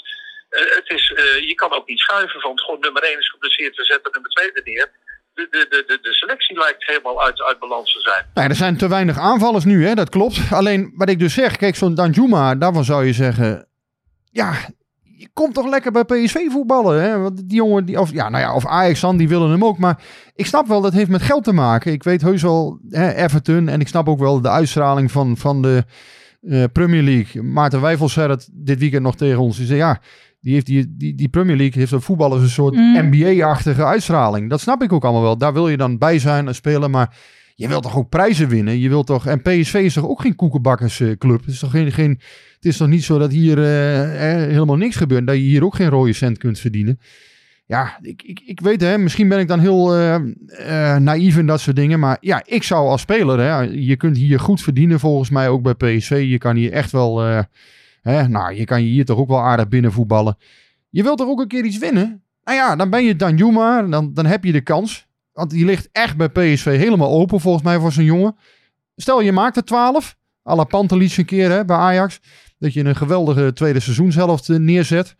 [0.52, 3.76] Eh, het is, eh, je kan ook niet schuiven van gewoon nummer 1 is geblesseerd,
[3.76, 4.90] we zetten nummer 2 er neer.
[5.34, 8.24] De, de, de, de, de selectie lijkt helemaal uit, uit balans te zijn.
[8.34, 9.94] Nou, er zijn te weinig aanvallers nu, hè?
[9.94, 10.38] dat klopt.
[10.50, 13.68] Alleen wat ik dus zeg, kijk, zo'n Danjuma, daarvan zou je zeggen...
[14.30, 14.54] Ja,
[15.22, 17.02] je komt toch lekker bij PSV voetballen.
[17.02, 17.18] Hè?
[17.18, 19.78] Want die jongen, die, of, ja, nou ja, of Ajax dan, die willen hem ook.
[19.78, 20.02] Maar
[20.34, 21.92] ik snap wel, dat heeft met geld te maken.
[21.92, 23.68] Ik weet heus wel, hè, Everton.
[23.68, 25.84] En ik snap ook wel de uitstraling van, van de
[26.42, 27.42] eh, Premier League.
[27.42, 29.56] Maarten Wijfels zei dat dit weekend nog tegen ons.
[29.56, 30.00] Die zei, ja,
[30.42, 33.08] die, heeft die, die, die Premier League heeft een voetballers een soort Mm.
[33.10, 34.50] NBA-achtige uitstraling.
[34.50, 35.38] Dat snap ik ook allemaal wel.
[35.38, 36.90] Daar wil je dan bij zijn en spelen.
[36.90, 37.16] Maar
[37.54, 38.78] je wilt toch ook prijzen winnen?
[38.78, 41.40] Je wilt toch, en PSV is toch ook geen koekenbakkersclub?
[41.40, 42.10] Het is toch geen, geen,
[42.54, 45.26] het is toch niet zo dat hier eh, eh, helemaal niks gebeurt.
[45.26, 46.98] Dat je hier ook geen rode cent kunt verdienen.
[47.66, 51.46] Ja, ik, ik, ik weet hè, misschien ben ik dan heel eh, eh, naïef in
[51.46, 52.00] dat soort dingen.
[52.00, 55.62] Maar ja, ik zou als speler, hè, je kunt hier goed verdienen volgens mij ook
[55.62, 56.24] bij PSV.
[56.28, 57.22] Je kan hier echt wel,
[58.02, 60.36] hè, nou, je kan je hier toch ook wel aardig binnen voetballen.
[60.90, 62.22] Je wilt toch ook een keer iets winnen?
[62.44, 65.06] Nou ja, dan ben je Danjuma, dan, dan heb je de kans.
[65.32, 68.36] Want die ligt echt bij PSV helemaal open volgens mij voor zo'n jongen.
[68.96, 70.16] Stel je maakt er 12,
[70.48, 72.20] à la een keer hè, bij Ajax.
[72.58, 75.16] Dat je een geweldige tweede seizoenshelft eh, neerzet.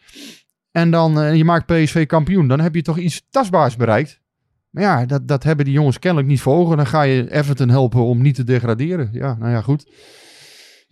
[0.70, 2.48] En dan eh, je maakt PSV kampioen.
[2.48, 4.20] Dan heb je toch iets tastbaars bereikt.
[4.70, 6.76] Maar ja, dat, dat hebben die jongens kennelijk niet voor ogen.
[6.76, 9.08] Dan ga je Everton helpen om niet te degraderen.
[9.12, 9.86] Ja, nou ja, goed.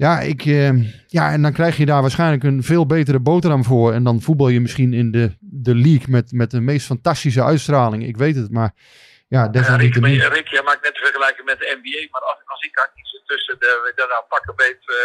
[0.05, 0.73] Ja, ik, eh,
[1.07, 3.93] ja, en dan krijg je daar waarschijnlijk een veel betere boterham voor.
[3.93, 8.07] En dan voetbal je misschien in de, de league met, met de meest fantastische uitstraling.
[8.07, 8.71] Ik weet het, maar
[9.29, 10.21] ja, Ja, Rick, desalniettemin.
[10.37, 13.21] Rick, jij maakt net de vergelijking met de NBA, maar als, als ik ga kiezen
[13.27, 14.97] tussen de, de nou, pakken beet eh,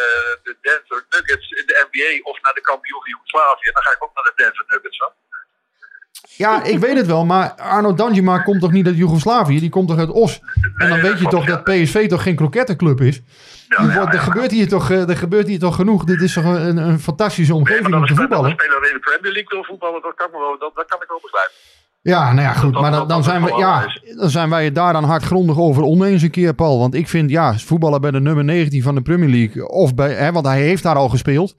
[0.46, 4.04] de Denver Nuggets in de NBA of naar de kampioen van Joegoslavië, dan ga ik
[4.04, 4.98] ook naar de Denver Nuggets.
[5.02, 5.14] Hoor.
[6.44, 9.60] Ja, ik weet het wel, maar Arno Danjuma komt toch niet uit Joegoslavië?
[9.60, 10.40] Die komt toch uit Os?
[10.78, 13.22] En dan weet je toch dat PSV toch geen krokettenclub is?
[13.69, 16.04] Er wordt- er, gebeurt hier toch, eh, er gebeurt hier toch genoeg?
[16.04, 18.49] Dit is toch een, een fantastische omgeving om te Als voetballen?
[18.51, 21.08] een speler in de Premier League wil voetballen, dat kan, wel, dat, dat kan ik
[21.08, 21.54] wel begrijpen.
[22.01, 22.73] Ja, nou ja, goed.
[22.73, 23.86] Maar dan, dan, zijn we, ja,
[24.17, 26.80] dan zijn wij het daar dan hardgrondig over oneens een keer, Paul.
[26.80, 29.67] Want ik vind, ja, voetballen bij de nummer 19 van de Premier League.
[29.67, 31.56] Of bij, hè, want hij heeft daar al gespeeld.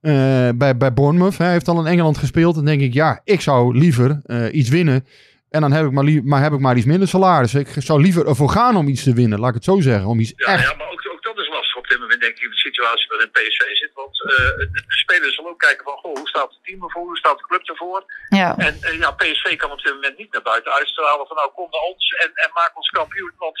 [0.00, 0.12] eh,
[0.54, 1.38] bij, bij Bournemouth.
[1.38, 2.54] Hij heeft al in Engeland gespeeld.
[2.54, 5.06] Dan denk ik, ja, ik zou liever eh, iets winnen.
[5.50, 7.54] En dan heb ik maar, maar heb ik maar iets minder salaris.
[7.54, 9.38] Ik zou liever ervoor gaan om iets te winnen.
[9.38, 10.08] Laat ik het zo zeggen.
[10.08, 10.62] Om iets Ja, echt...
[10.70, 13.08] ja maar ook, ook dat is lastig op dit moment, denk ik, in de situatie
[13.08, 13.92] waarin PSV zit.
[14.02, 14.30] Want eh,
[14.88, 17.06] de spelers zullen ook kijken van, goh, hoe staat het team ervoor?
[17.10, 18.00] Hoe staat de club ervoor?
[18.28, 18.50] Ja.
[18.66, 21.68] En eh, ja, PSV kan op dit moment niet naar buiten uitstralen van, nou, kom
[21.70, 23.34] naar ons en, en maak ons kampioen.
[23.36, 23.58] Want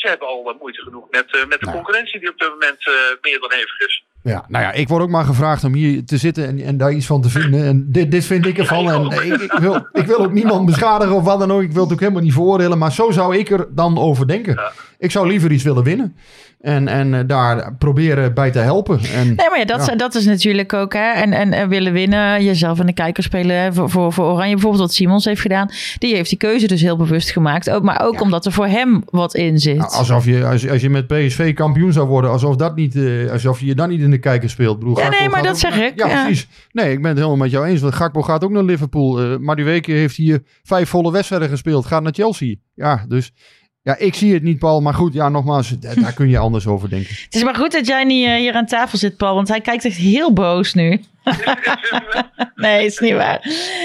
[0.00, 2.86] ze hebben al eh, moeite genoeg met, eh, met de concurrentie die op dit moment
[2.86, 4.04] eh, meer dan hevig is.
[4.22, 6.92] Ja, nou ja, ik word ook maar gevraagd om hier te zitten en, en daar
[6.92, 7.64] iets van te vinden.
[7.64, 8.90] En dit, dit vind ik ervan.
[8.90, 11.62] En ik, ik, wil, ik wil ook niemand beschadigen of wat dan ook.
[11.62, 12.78] Ik wil het ook helemaal niet veroordelen.
[12.78, 14.72] Maar zo zou ik er dan over denken.
[15.00, 16.16] Ik zou liever iets willen winnen.
[16.60, 19.00] En, en eh, daar proberen bij te helpen.
[19.14, 19.94] En, Nee, maar ja, dat, ja.
[19.96, 21.10] dat is natuurlijk ook, hè.
[21.12, 24.52] En, en, en willen winnen, jezelf en de kijker spelen voor, voor, voor Oranje.
[24.52, 25.68] Bijvoorbeeld wat Simons heeft gedaan.
[25.98, 27.70] Die heeft die keuze dus heel bewust gemaakt.
[27.70, 29.76] Ook, maar ook omdat er voor hem wat in zit.
[29.76, 33.30] Nou, alsof je, als, als je met PSV kampioen zou worden, alsof, dat niet, eh,
[33.30, 34.82] alsof je je dan niet in de kijker speelt.
[34.82, 36.48] Ja, Gakpo nee, maar dat zeg naar- ik, Ja, precies.
[36.72, 37.80] Nee, ik ben het helemaal met jou eens.
[37.80, 39.20] Want Gakpo gaat ook naar Liverpool.
[39.20, 41.86] Eh maar die weken heeft hier vijf volle wedstrijden gespeeld.
[41.86, 42.54] Gaat naar Chelsea.
[42.74, 43.32] Ja, dus
[43.82, 44.80] ja, ik zie het niet, Paul.
[44.80, 47.14] Maar goed, ja, nogmaals, daar, kun je anders over denken.
[47.24, 49.34] Het is maar goed dat jij niet eh, hier aan tafel zit, Paul.
[49.34, 51.00] Want hij kijkt echt heel boos nu.
[52.54, 53.40] nee, is niet waar.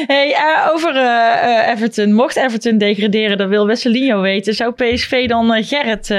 [0.07, 2.13] Hey, eh, over eh, Everton.
[2.13, 4.53] Mocht Everton degraderen, dat wil Wesselinho weten.
[4.53, 6.15] Zou PSV dan Gerrit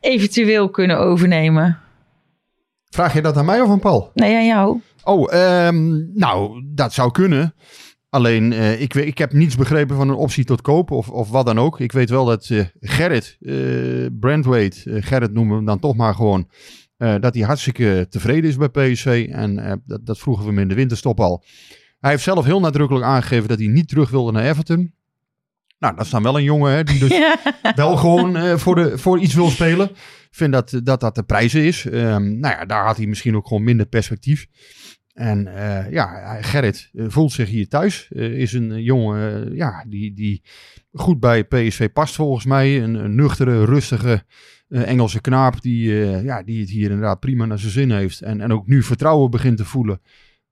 [0.00, 1.78] eventueel kunnen overnemen?
[2.90, 4.10] Vraag je dat aan mij of aan Paul?
[4.14, 4.80] Nee, aan jou.
[5.04, 7.54] Oh, ehm, nou, dat zou kunnen.
[8.14, 11.30] Alleen, eh, ik, weet- ik heb niets begrepen van een optie tot koop of, of
[11.30, 11.80] wat dan ook.
[11.80, 13.54] Ik weet wel dat eh, Gerrit, eh
[14.20, 16.50] Brandweight, Gerrit noemen we hem dan toch maar gewoon,
[16.96, 19.28] dat hij hartstikke tevreden is bij PSV.
[19.32, 21.44] En dat, dat vroegen we hem in de winterstop al.
[22.00, 24.94] Hij heeft zelf heel nadrukkelijk aangegeven dat hij niet terug wilde naar Everton.
[25.78, 27.38] Nou, dat is dan wel een jongen hè, die dus Ja.
[27.76, 29.90] wel gewoon voor, de, voor iets wil spelen.
[29.90, 31.86] Ik vind dat dat, dat de prijzen is.
[31.86, 34.46] Ehm, nou ja, daar had hij misschien ook gewoon minder perspectief.
[35.14, 38.08] En eh, ja, Gerrit eh, voelt zich hier thuis.
[38.12, 40.42] Eh, is een jongen ja, die, die
[40.92, 42.82] goed bij PSV past volgens mij.
[42.82, 44.24] Een, nuchtere, rustige
[44.68, 48.20] Engelse knaap die, ja, die het hier inderdaad prima naar zijn zin heeft.
[48.20, 50.00] En, en ook nu vertrouwen begint te voelen.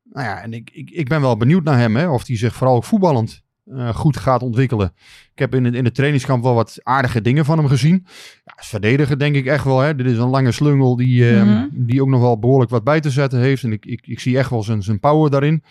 [0.02, 1.96] Nou ja, en ik, ik, ik ben wel benieuwd naar hem.
[1.96, 3.44] Hè, of hij zich vooral ook voetballend
[3.76, 4.92] eh, goed gaat ontwikkelen.
[5.32, 8.06] Ik heb in het, in het trainingskamp wel wat aardige dingen van hem gezien.
[8.44, 9.78] Ja, als verdediger denk ik echt wel.
[9.80, 9.94] Hè.
[9.94, 11.66] Dit is een lange slungel die, eh, Mhm.
[11.72, 13.62] die ook nog wel behoorlijk wat bij te zetten heeft.
[13.64, 15.62] En ik, ik, ik zie echt wel zijn, zijn power daarin.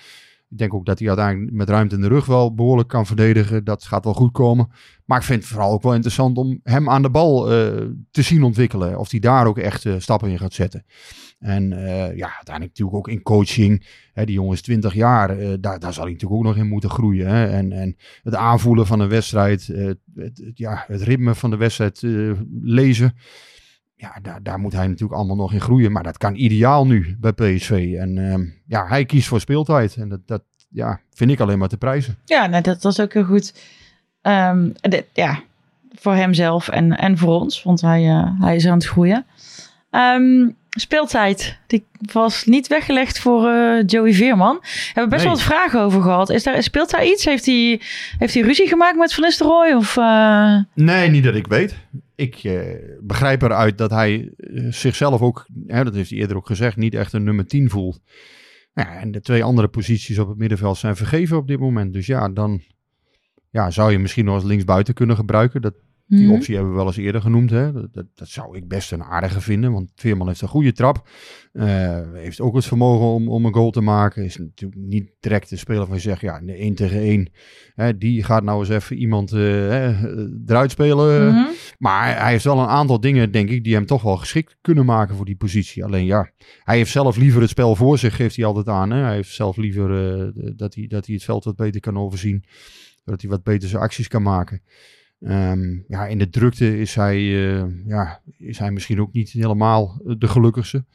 [0.50, 3.64] Ik denk ook dat hij uiteindelijk met ruimte in de rug wel behoorlijk kan verdedigen.
[3.64, 4.70] Dat gaat wel goed komen.
[5.06, 8.22] Maar ik vind het vooral ook wel interessant om hem aan de bal eh, te
[8.22, 9.00] zien ontwikkelen.
[9.00, 10.86] Of hij daar ook echt eh, stappen in gaat zetten.
[11.42, 13.86] En eh, ja, uiteindelijk natuurlijk ook in coaching.
[14.14, 15.30] Hè, die jongen is 20 jaar.
[15.30, 17.28] eh, daar, daar zal hij natuurlijk ook nog in moeten groeien.
[17.28, 17.48] Hè.
[17.48, 19.70] En, en het aanvoelen van een wedstrijd.
[19.70, 22.02] eh, het, ja, het ritme van de wedstrijd
[22.62, 23.14] lezen.
[23.96, 25.92] Ja, daar, daar moet hij natuurlijk allemaal nog in groeien.
[25.92, 27.96] Maar dat kan ideaal nu bij PSV.
[28.00, 28.14] En
[28.68, 29.96] ja, hij kiest voor speeltijd.
[29.96, 32.18] En dat, dat ja, vind ik alleen maar te prijzen.
[32.26, 33.54] Ja, nou, dat was ook heel goed.
[34.22, 34.70] Ehm,
[35.14, 35.42] ja,
[35.92, 38.04] voor hemzelf en, en voor ons, want hij,
[38.40, 39.26] hij is aan het groeien.
[39.90, 44.60] Ehm, speeltijd, die was niet weggelegd voor eh, Joey Veerman.
[44.86, 45.24] Hebben we best Nee.
[45.24, 46.30] wel wat vragen over gehad.
[46.30, 47.26] Is daar, speelt daar iets?
[47.26, 47.82] Heeft hij,
[48.18, 49.74] heeft hij ruzie gemaakt met Van Nistelrooy?
[49.74, 51.76] Of, eh, Nee, niet dat ik weet.
[52.16, 52.60] ik eh,
[53.02, 54.32] begrijp eruit dat hij
[54.70, 58.00] zichzelf ook, hè, dat heeft hij eerder ook gezegd, niet echt een nummer 10 voelt.
[58.74, 61.94] Nou Ja, en de twee andere posities op het middenveld zijn vergeven op dit moment.
[61.94, 62.62] Dus ja, dan
[63.50, 65.62] ja, zou je misschien nog als linksbuiten kunnen gebruiken.
[65.62, 65.74] Dat,
[66.18, 66.36] die Mhm.
[66.36, 67.50] optie hebben we wel eens eerder genoemd.
[67.50, 67.72] Hè?
[67.72, 69.72] Dat, dat, dat zou ik best een aardige vinden.
[69.72, 71.10] Want Veerman heeft een goede trap.
[71.54, 74.24] Eh, heeft ook het vermogen om, om een goal te maken.
[74.24, 77.30] Is natuurlijk niet direct de speler van je zegt, ja, de 1 tegen 1.
[77.76, 79.88] Hè, die gaat nou eens even iemand hè,
[80.46, 81.34] eruit spelen.
[81.34, 81.46] Mhm.
[81.78, 84.86] Maar hij heeft wel een aantal dingen, denk ik, die hem toch wel geschikt kunnen
[84.86, 85.84] maken voor die positie.
[85.84, 86.32] Alleen ja,
[86.64, 88.92] hij heeft zelf liever het spel voor zich, geeft hij altijd aan.
[88.92, 89.04] Hè?
[89.04, 92.44] Hij heeft zelf liever eh, dat, hij, dat hij het veld wat beter kan overzien.
[93.06, 94.62] Zodat hij wat beter zijn acties kan maken.
[95.22, 100.02] Ehm, ja, in de drukte is hij, eh, ja, is hij misschien ook niet helemaal
[100.18, 100.86] de gelukkigste.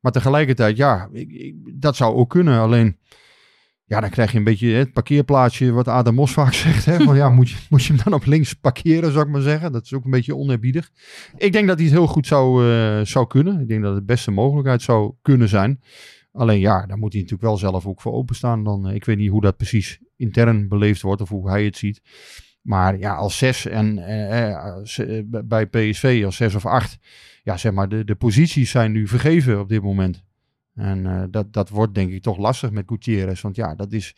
[0.00, 2.58] Maar tegelijkertijd, ja, ik, dat zou ook kunnen.
[2.58, 2.98] Alleen,
[3.84, 6.84] ja, dan krijg je een beetje het parkeerplaatsje wat Adam Mos vaak zegt.
[6.84, 7.00] Hè?
[7.00, 9.72] Van, ja, moet, je, moet je hem dan op links parkeren, zou ik maar zeggen.
[9.72, 10.90] Dat is ook een beetje oneerbiedig.
[11.36, 13.60] Ik denk dat hij het heel goed zou, eh, zou kunnen.
[13.60, 15.80] Ik denk dat het de beste mogelijkheid zou kunnen zijn.
[16.32, 18.64] Alleen ja, daar moet hij natuurlijk wel zelf ook voor openstaan.
[18.64, 21.76] Dan, eh, ik weet niet hoe dat precies intern beleefd wordt of hoe hij het
[21.76, 22.00] ziet.
[22.64, 26.98] Maar ja, als zes en eh, eh, als, eh, bij PSV als zes of acht.
[27.42, 30.22] Ja, zeg maar, de, de posities zijn nu vergeven op dit moment.
[30.74, 33.40] En eh, dat, dat wordt denk ik toch lastig met Gutierrez.
[33.40, 34.14] Want ja, dat is.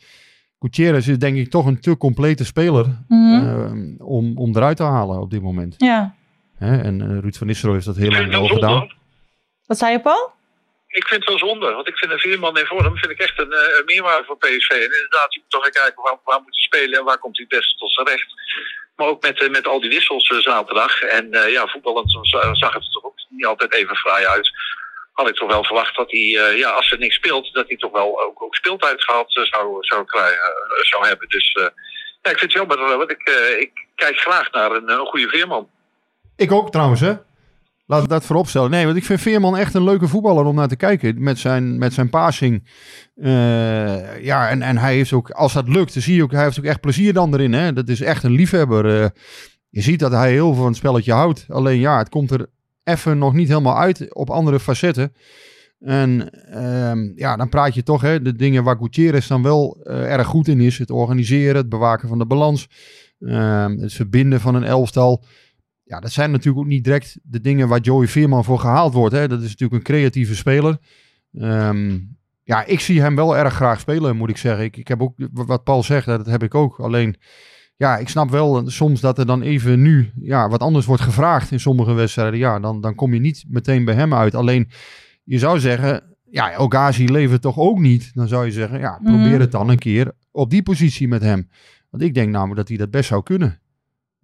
[0.59, 3.33] Gutierrez is denk ik toch een te complete speler Mhm.
[3.45, 5.75] eh, om, om eruit te halen op dit moment.
[5.77, 6.15] Ja.
[6.55, 6.77] Hè?
[6.81, 8.91] En eh, Ruud van Nistelrooy heeft dat heel lang gedaan.
[9.65, 10.31] Wat zei je, Paul?
[10.97, 13.39] Ik vind het wel zonde, want ik vind een vierman in vorm vind ik echt
[13.39, 14.69] een, eh, meerwaarde voor PSV.
[14.69, 17.45] En inderdaad, je moet toch kijken waar, waar moet hij spelen en waar komt hij
[17.49, 18.27] het beste tot zijn recht.
[18.95, 21.01] Maar ook met, eh, met al die wissels eh, zaterdag.
[21.01, 24.51] En ja, voetballend za- zag het er toch ook niet altijd even fraai uit.
[25.13, 27.91] Had ik toch wel verwacht dat hij, ja, als er niks speelt, dat hij toch
[27.91, 31.29] wel ook, ook speeltijd gehad eh, zou, zou, krijgen, zou hebben.
[31.29, 31.51] Dus
[32.21, 33.23] ja, ik vind het jammer, want ik,
[33.59, 35.69] ik kijk graag naar een, een goede veerman.
[36.35, 37.13] Ik ook trouwens, hè?
[37.87, 38.69] Laat dat vooropstellen.
[38.69, 41.23] Nee, want ik vind Veerman echt een leuke voetballer om naar te kijken.
[41.23, 42.67] Met zijn, met zijn passing.
[43.15, 46.43] Eh, ja, en, en hij heeft ook, als dat lukt, dan zie je ook, hij
[46.43, 47.53] heeft ook echt plezier dan erin.
[47.53, 47.73] Hè?
[47.73, 49.01] Dat is echt een liefhebber.
[49.01, 49.09] Eh,
[49.69, 51.45] je ziet dat hij heel veel van het spelletje houdt.
[51.47, 52.49] Alleen ja, het komt er
[52.83, 55.13] even nog niet helemaal uit op andere facetten.
[55.79, 60.13] En ehm, ja, dan praat je toch, hè, de dingen waar Gutierrez dan wel eh,
[60.13, 60.77] erg goed in is.
[60.77, 62.67] Het organiseren, het bewaken van de balans.
[63.19, 65.23] ehm, het verbinden van een elftal.
[65.87, 69.15] Ja, dat zijn natuurlijk ook niet direct de dingen waar Joey Veerman voor gehaald wordt.
[69.15, 69.27] Hè.
[69.27, 70.77] Dat is natuurlijk een creatieve speler.
[71.33, 71.97] Ehm,
[72.43, 74.65] ja, ik zie hem wel erg graag spelen, moet ik zeggen.
[74.65, 76.79] Ik, ik heb ook, wat Paul zegt, dat heb ik ook.
[76.79, 77.15] Alleen,
[77.75, 81.51] ja, ik snap wel soms dat er dan even nu ja, wat anders wordt gevraagd
[81.51, 82.39] in sommige wedstrijden.
[82.39, 84.35] Ja, dan, dan kom je niet meteen bij hem uit.
[84.35, 84.69] Alleen,
[85.23, 88.11] je zou zeggen, ja, Ogazi levert toch ook niet.
[88.13, 89.39] Dan zou je zeggen, ja, probeer Mhm.
[89.39, 91.49] het dan een keer op die positie met hem.
[91.89, 93.59] Want ik denk namelijk dat hij dat best zou kunnen.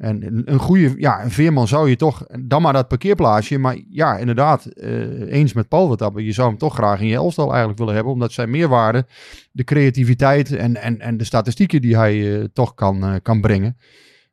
[0.04, 3.58] En een, goede, ja, een veerman zou je toch, dan maar dat parkeerplaatsje.
[3.58, 7.16] Maar ja, inderdaad, eh, eens met Paul wat je zou hem toch graag in je
[7.16, 8.14] elftal eigenlijk willen hebben.
[8.14, 9.06] Omdat zijn meerwaarde,
[9.52, 13.78] de creativiteit en, en, en de statistieken die hij eh, toch kan, eh, kan brengen.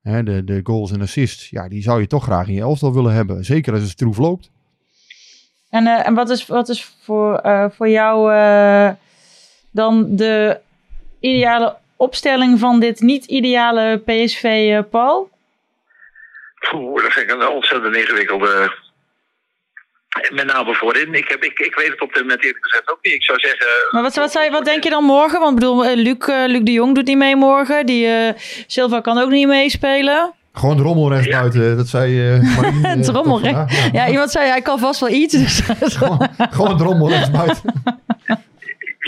[0.03, 2.95] Hè, de, de goals en assists, ja, die zou je toch graag in je elftal
[2.95, 3.45] willen hebben.
[3.45, 4.51] Zeker als het stroef loopt.
[5.69, 7.41] En, en wat is, wat is voor,
[7.73, 8.33] voor jou
[9.71, 10.61] dan de
[11.21, 15.29] ideale opstelling van dit niet-ideale PSV, Paul?
[16.75, 18.79] Oeh, dat vind ik een ontzettend ingewikkelde.
[20.33, 21.15] Met name voorin.
[21.15, 23.15] Ik, heb, ik, ik weet het op dit moment eerlijk gezegd ook niet.
[23.15, 23.67] Ik zou zeggen.
[23.91, 25.41] Maar wat, wat, zou je, wat denk je dan morgen?
[25.41, 27.87] Want ik bedoel, eh, Luc, eh, Luc de Jong doet niet mee morgen.
[27.87, 28.35] Die eh,
[28.67, 30.35] Silva kan ook niet meespelen.
[30.53, 33.45] Gewoon de rommel rechts buiten, dat zei uh, Marien, Het eh, rommel.
[33.45, 33.67] Ja.
[33.93, 35.35] Ja, iemand zei hij kan vast wel iets.
[35.35, 35.61] Dus.
[35.99, 37.63] Gewoon, gewoon de rommel rechts buiten.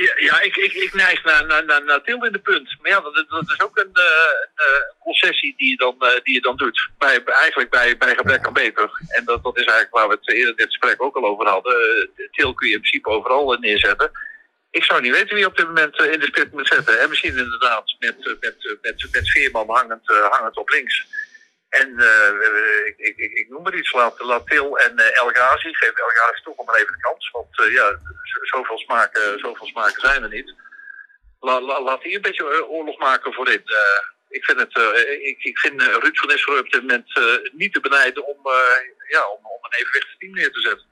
[0.02, 2.76] Ja, ik, ik, ik neig naar, naar, naar, naar Til in de punt.
[2.80, 6.22] Maar ja, dat, dat is ook een, eh, een eh, concessie die je dan, eh,
[6.22, 6.88] die je dan doet.
[6.98, 8.90] Bij, eigenlijk bij, bij gebrek aan beter.
[9.08, 12.10] En dat, dat is eigenlijk waar we het eerder dit gesprek ook al over hadden.
[12.30, 14.10] Til kun je in principe overal neerzetten.
[14.70, 17.00] Ik zou niet weten wie op dit moment in de split moet zetten.
[17.00, 21.06] En misschien inderdaad met, met, met, met Veerman hangend, hangend op links.
[21.80, 25.74] En eh, ik, ik, ik, noem maar iets, laat, laat Til en eh, El Ghazi,
[25.74, 27.30] geef El Ghazi toch maar even de kans.
[27.30, 27.98] Want eh, ja,
[28.42, 30.54] zoveel smaken, zoveel smaken zijn er niet.
[31.40, 33.62] La, la- laat die een beetje oorlog maken voorin.
[34.28, 34.76] Ik vind, het,
[35.22, 37.20] ik, ik vind Ruud van Nistelrooy op dit moment
[37.52, 38.40] niet te benijden om,
[39.08, 40.86] ja, om, om een evenwichtig team neer te zetten.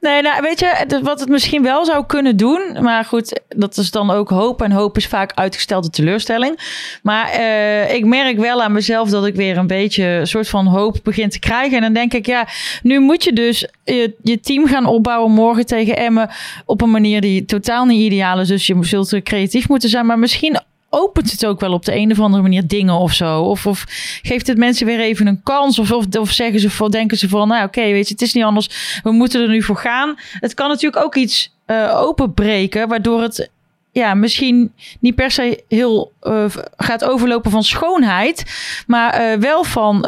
[0.00, 2.76] Nee, nou weet je, wat het misschien wel zou kunnen doen.
[2.80, 4.62] Maar goed, dat is dan ook hoop.
[4.62, 6.58] En hoop is vaak uitgestelde teleurstelling.
[7.02, 10.66] Maar eh, ik merk wel aan mezelf dat ik weer een beetje een soort van
[10.66, 11.76] hoop begin te krijgen.
[11.76, 12.48] En dan denk ik, ja,
[12.82, 16.30] nu moet je dus je, je team gaan opbouwen morgen tegen Emmen.
[16.64, 18.48] Op een manier die totaal niet ideaal is.
[18.48, 20.06] Dus je zult creatief moeten zijn.
[20.06, 20.60] Maar misschien
[20.92, 23.40] opent het ook wel op de een of andere manier dingen of zo?
[23.40, 23.84] Of, of
[24.22, 25.78] geeft het mensen weer even een kans?
[25.78, 28.44] Of, of, zeggen ze van, denken ze van, nou oké, weet je, het is niet
[28.44, 29.00] anders.
[29.02, 30.14] We moeten er nu voor gaan.
[30.40, 33.50] Het kan natuurlijk ook iets eh, openbreken, waardoor het
[33.92, 36.44] ja, misschien niet per se heel eh,
[36.76, 38.44] gaat overlopen van schoonheid,
[38.86, 40.00] maar eh, wel van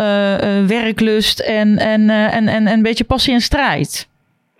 [0.66, 4.09] werklust en, en, en, en, en een beetje passie en strijd.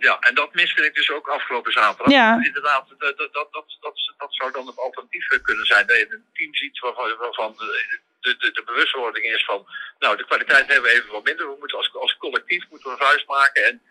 [0.07, 2.13] Ja, en dat miste ik dus ook afgelopen zaterdag.
[2.13, 2.43] Ja.
[2.43, 5.87] Inderdaad, dat, dat, dat, dat, dat, dat zou dan een alternatief kunnen zijn.
[5.87, 7.67] Dat je een team ziet waarvan, waarvan de,
[8.19, 9.65] de, de, de bewustwording is van...
[9.99, 11.45] Nou, de kwaliteit hebben we even wat minder.
[11.51, 13.81] We moeten als, als collectief moeten we vuist maken en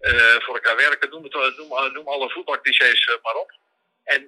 [0.00, 1.10] eh, voor elkaar werken.
[1.10, 3.50] Noem, het, noem, noem alle voetbalclichés eh, maar op.
[4.04, 4.20] En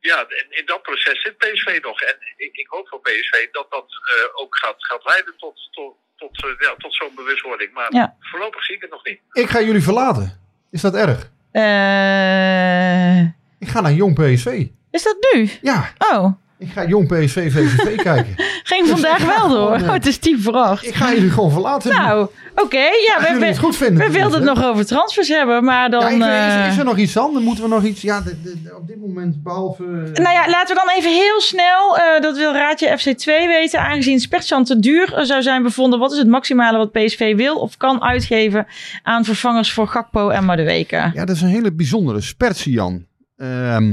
[0.00, 2.00] ja, in, in dat proces zit PSV nog.
[2.00, 5.96] En ik, ik hoop voor PSV dat dat eh, ook gaat, gaat leiden tot, tot,
[6.16, 7.72] tot, eh, ja, tot zo'n bewustwording.
[7.72, 8.16] Maar Ja.
[8.20, 9.20] voorlopig zie ik het nog niet.
[9.32, 10.38] Ik ga jullie verlaten.
[10.70, 11.30] Is dat erg?
[11.50, 13.20] Eh,
[13.58, 14.66] Ik ga naar Jong PSV.
[14.90, 15.50] is dat nu?
[15.62, 18.34] Ja, Oh, ik ga Jong PSV VVV kijken.
[18.62, 19.78] ging vandaag wel door.
[19.78, 19.84] Ja.
[19.86, 20.86] Oh, het is tien voor acht.
[20.86, 21.90] Ik ga jullie gewoon verlaten.
[21.92, 22.76] Nou, oké.
[22.78, 24.06] ja, we, jullie het we, goed vinden.
[24.06, 26.00] we wilden het nog over transfers hebben, maar dan...
[26.00, 27.32] Ja, ik weet- is, eh, is er nog iets dan?
[27.34, 28.00] Dan moeten we nog iets...
[28.02, 29.82] Ja, de- de- de- op dit moment behalve...
[30.14, 33.80] Nou ja, laten we dan even heel snel, eh, dat wil Raadje FC2 weten.
[33.80, 37.56] Aangezien Spertjan te duur eh, zou zijn bevonden, wat is het maximale wat PSV wil
[37.56, 38.66] of kan uitgeven
[39.02, 41.10] aan vervangers voor Gakpo en Madueke?
[41.14, 42.20] Ja, dat is een hele bijzondere.
[42.20, 43.06] Spertsian.
[43.36, 43.92] Ehm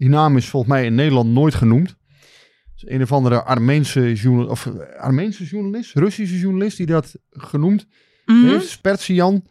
[0.00, 1.96] die naam is volgens mij in Nederland nooit genoemd.
[2.76, 7.86] Is een of andere Armeense, journal, of eh, Armeense journalist, Russische journalist die dat genoemd
[8.26, 8.46] Mhm.
[8.48, 8.68] heeft.
[8.68, 9.46] Spertsian.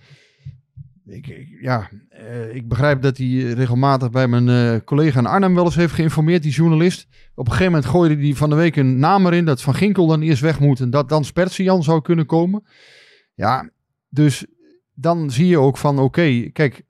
[1.06, 5.56] Ik, ik- ja, eh, ik begrijp dat hij regelmatig bij mijn eh, collega in Arnhem
[5.56, 7.08] wel eens heeft geïnformeerd, die journalist.
[7.36, 10.08] Op een gegeven moment gooide hij van de week een naam erin dat Van Ginkel
[10.08, 12.64] dan eerst weg moet en dat dan Spertsian zou kunnen komen.
[13.36, 13.70] Ja,
[14.10, 14.45] dus
[14.93, 16.84] dan zie je ook van oké, kijk,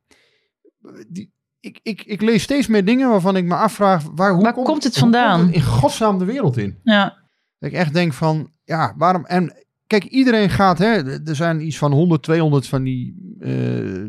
[1.09, 4.53] die, ik, ik, ik lees steeds meer dingen waarvan ik me afvraag, waar, hoe Waar
[4.53, 5.35] komt het vandaan?
[5.39, 6.79] komt het in godsnaam de wereld in?
[6.83, 7.17] Ja,
[7.59, 9.25] Dat ik echt denk van, ja, waarom...
[9.25, 9.53] En
[9.87, 13.49] kijk, iedereen gaat, hè, er zijn iets van 100, 200 van die eh,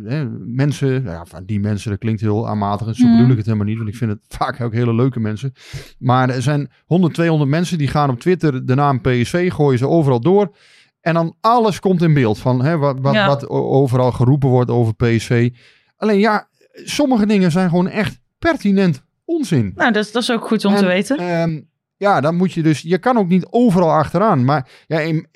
[0.05, 3.17] hè, mensen, ja, van die mensen, dat klinkt heel aanmatig en zo Mhm.
[3.17, 5.53] bedoel ik het helemaal niet, want ik vind het vaak ook hele leuke mensen.
[5.99, 9.89] Maar er zijn 100, 200 mensen die gaan op Twitter de naam PSV, gooien ze
[9.89, 10.57] overal door.
[11.01, 13.27] En dan alles komt in beeld van hè, wat, wat, Ja.
[13.27, 15.51] wat overal geroepen wordt over PSV.
[15.97, 19.73] Alleen ja, sommige dingen zijn gewoon echt pertinent onzin.
[19.77, 21.19] nou dat, is- dat is ook goed om te En, weten.
[21.19, 21.61] ehm,
[21.97, 22.81] ja, dan moet je dus...
[22.81, 24.45] Je kan ook niet overal achteraan.
[24.45, 25.27] Maar ja, in,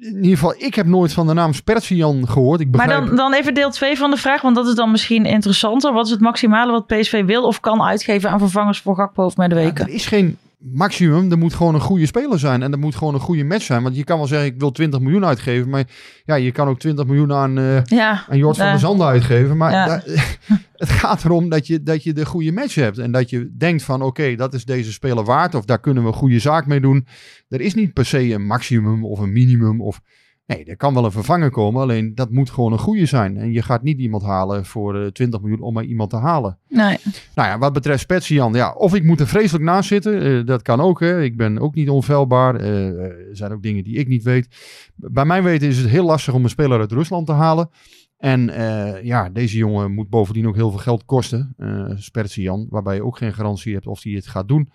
[0.00, 2.60] in ieder geval, ik heb nooit van de naam Spertsian gehoord.
[2.60, 4.90] Ik Maar begrijp, dan, dan even deel 2 van de vraag, want dat is dan
[4.90, 5.92] misschien interessanter.
[5.92, 9.36] Wat is het maximale wat PSV wil of kan uitgeven aan vervangers voor Gakpo of
[9.36, 9.82] Ja, Madueke?
[9.82, 11.30] er is geen maximum.
[11.30, 12.62] Er moet gewoon een goede speler zijn.
[12.62, 13.82] En er moet gewoon een goede match zijn.
[13.82, 15.68] Want je kan wel zeggen, ik wil 20 miljoen uitgeven.
[15.70, 15.84] Maar
[16.24, 17.82] ja, je kan ook 20 miljoen aan...
[17.84, 19.56] Ja, aan Jort van der Zanden uitgeven.
[19.56, 19.86] Maar Ja.
[19.86, 20.02] da-
[20.76, 22.98] het gaat erom dat je, dat je de goede match hebt.
[22.98, 25.54] En dat je denkt van oké, dat is deze speler waard.
[25.54, 27.06] Of daar kunnen we een goede zaak mee doen.
[27.48, 29.80] Er is niet per se een maximum of een minimum.
[29.80, 30.00] Of,
[30.46, 31.82] nee, er kan wel een vervanger komen.
[31.82, 33.36] Alleen dat moet gewoon een goede zijn.
[33.36, 36.58] En je gaat niet iemand halen voor eh, 20 miljoen om maar iemand te halen.
[36.68, 36.98] nee.
[37.34, 40.62] Nou ja, wat betreft Spetsian, ja, of ik moet er vreselijk naast zitten, eh, dat
[40.62, 41.00] kan ook.
[41.00, 41.22] Hè.
[41.22, 42.54] Ik ben ook niet onfeilbaar.
[42.54, 44.48] Eh, eh, er zijn ook dingen die ik niet weet.
[44.94, 47.70] Bij mijn weten is het heel lastig om een speler uit Rusland te halen.
[48.16, 52.94] En eh, ja, deze jongen moet bovendien ook heel veel geld kosten, eh Spetsian, waarbij
[52.94, 54.70] je ook geen garantie hebt of hij het gaat doen.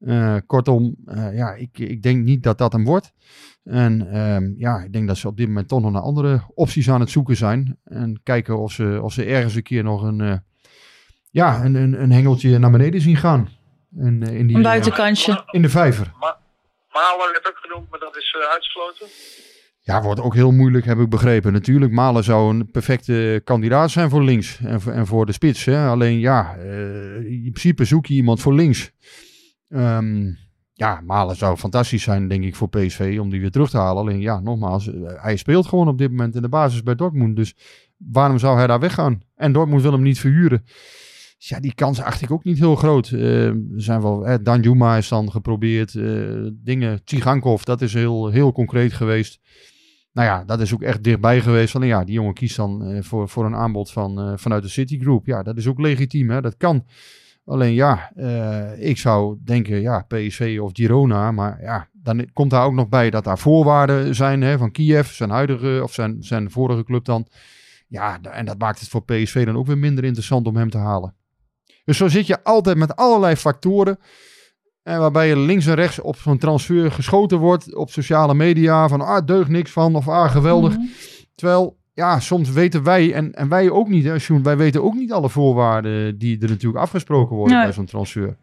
[0.00, 3.12] Eh, kortom, eh, ja, ik, ik denk niet dat dat hem wordt.
[3.64, 6.90] En ehm, ja, ik denk dat ze op dit moment toch nog naar andere opties
[6.90, 7.78] aan het zoeken zijn.
[7.84, 10.36] En kijken of ze, of ze ergens een keer nog een, eh,
[11.30, 13.48] ja, een, een, een hengeltje naar beneden zien gaan.
[13.98, 15.44] En, in, die, Een buitenkantje.
[15.50, 16.12] in de vijver.
[16.92, 19.06] Malen werd ook genoemd, maar dat is uitgesloten.
[19.86, 21.52] Ja, wordt ook heel moeilijk, heb ik begrepen.
[21.52, 25.64] Natuurlijk, Malen zou een perfecte kandidaat zijn voor links en voor, en voor de spits.
[25.64, 25.88] Hè.
[25.88, 28.92] Alleen ja, eh, in principe zoek je iemand voor links.
[29.68, 30.32] Ehm,
[30.72, 34.02] ja, Malen zou fantastisch zijn, denk ik, voor PSV om die weer terug te halen.
[34.02, 37.36] Alleen ja, nogmaals, eh, hij speelt gewoon op dit moment in de basis bij Dortmund.
[37.36, 37.54] Dus
[37.96, 39.22] waarom zou hij daar weggaan?
[39.34, 40.62] En Dortmund wil hem niet verhuren.
[41.38, 43.08] Dus ja, die kans acht ik ook niet heel groot.
[43.08, 45.94] Er zijn wel, Danjuma is dan geprobeerd.
[45.94, 49.40] eh, dingen, Tsigankov, dat is heel, heel concreet geweest.
[50.12, 51.74] Nou ja, dat is ook echt dichtbij geweest.
[51.74, 55.26] Alleen ja, die jongen kiest dan voor, voor een aanbod van, vanuit de Citigroup.
[55.26, 56.40] Ja, dat is ook legitiem, hè?
[56.40, 56.84] dat kan.
[57.46, 61.32] Alleen ja, eh, ik zou denken, ja, PSV of Girona.
[61.32, 65.10] Maar ja, dan komt daar ook nog bij dat daar voorwaarden zijn hè, van Kiev,
[65.10, 67.26] zijn huidige of zijn, zijn vorige club dan.
[67.88, 70.78] Ja, en dat maakt het voor PSV dan ook weer minder interessant om hem te
[70.78, 71.14] halen.
[71.84, 73.98] Dus zo zit je altijd met allerlei factoren.
[74.82, 78.88] En waarbij je links en rechts op zo'n transfer geschoten wordt op sociale media.
[78.88, 80.72] Van ah, deugt niks van of ah, geweldig.
[80.76, 80.86] Mhm.
[81.34, 84.04] Terwijl, ja, soms weten wij en, en wij ook niet.
[84.04, 87.64] Hè, Sjoerd, wij weten ook niet alle voorwaarden die er natuurlijk afgesproken worden Nee.
[87.64, 88.36] bij zo'n transfer.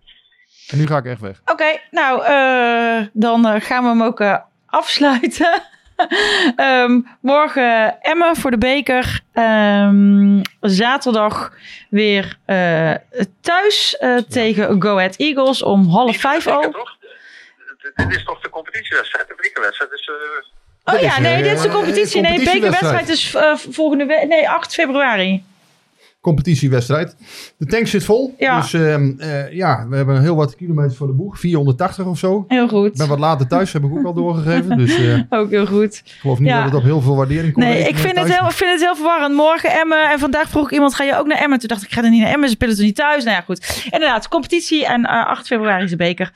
[0.68, 1.42] En nu ga ik echt weg.
[1.46, 5.62] Oké, nou, eh, dan eh, gaan we hem ook eh, afsluiten.
[6.56, 9.22] Ehm, morgen Emmen voor de beker.
[9.34, 11.54] Ehm, zaterdag
[11.90, 12.92] weer eh,
[13.42, 16.62] thuis eh, tegen Go Ahead Eagles om half vijf al.
[16.72, 16.98] Toch?
[17.82, 19.92] Dit- Dit is toch de competitiewedstrijd, de bekerwedstrijd.
[19.92, 20.14] Dus, eh,
[20.86, 22.22] Oh ja, nee, eh, dit is de competitie.
[22.22, 24.28] Nee, bekerwedstrijd is eh, volgende week.
[24.28, 25.44] Nee, 8 februari.
[26.22, 27.16] Competitiewedstrijd.
[27.58, 28.36] De tank zit vol.
[28.38, 28.60] Ja.
[28.60, 31.40] Dus ehm, eh, ja, we hebben heel wat kilometers voor de boeg.
[31.40, 32.46] 480 of zo.
[32.48, 32.98] Heel Ik goed.
[32.98, 34.78] ben wat later thuis, heb ik ook al doorgegeven.
[34.84, 36.02] Dus ik Ook heel goed.
[36.20, 36.56] geloof niet Ja.
[36.56, 37.66] dat het op heel veel waardering komt.
[37.66, 39.36] Nee, ik vind, het heel, ik vind het heel verwarrend.
[39.36, 41.60] Morgen Emmen en vandaag vroeg ik iemand, ga je ook naar Emmen?
[41.60, 43.24] Toen dacht ik, ik ga er niet naar Emmen, ze spelen toch niet thuis?
[43.24, 43.88] Nou ja, goed.
[43.92, 46.32] Inderdaad, competitie en eh, 8 februari is de beker.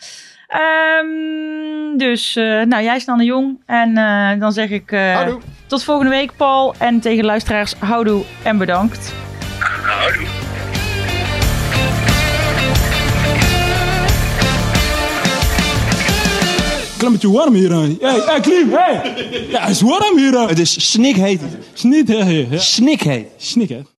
[0.47, 3.59] Ehm, dus, eh, nou, jij is dan de jong.
[3.65, 5.39] En eh, dan zeg ik eh, Houdoe.
[5.67, 6.73] tot volgende week, Paul.
[6.77, 9.13] En tegen luisteraars, houdoe en bedankt.
[16.97, 17.97] Klimmetje warm hier aan.
[18.01, 19.13] Hey, hey, Klim, hey!
[19.49, 20.47] Ja, het is warm hier aan.
[20.47, 21.41] Het is snikheet.
[21.73, 22.45] Snik, hè?
[22.49, 22.57] Ja.
[22.57, 23.27] Snikheet.
[23.37, 23.81] Snik, hè?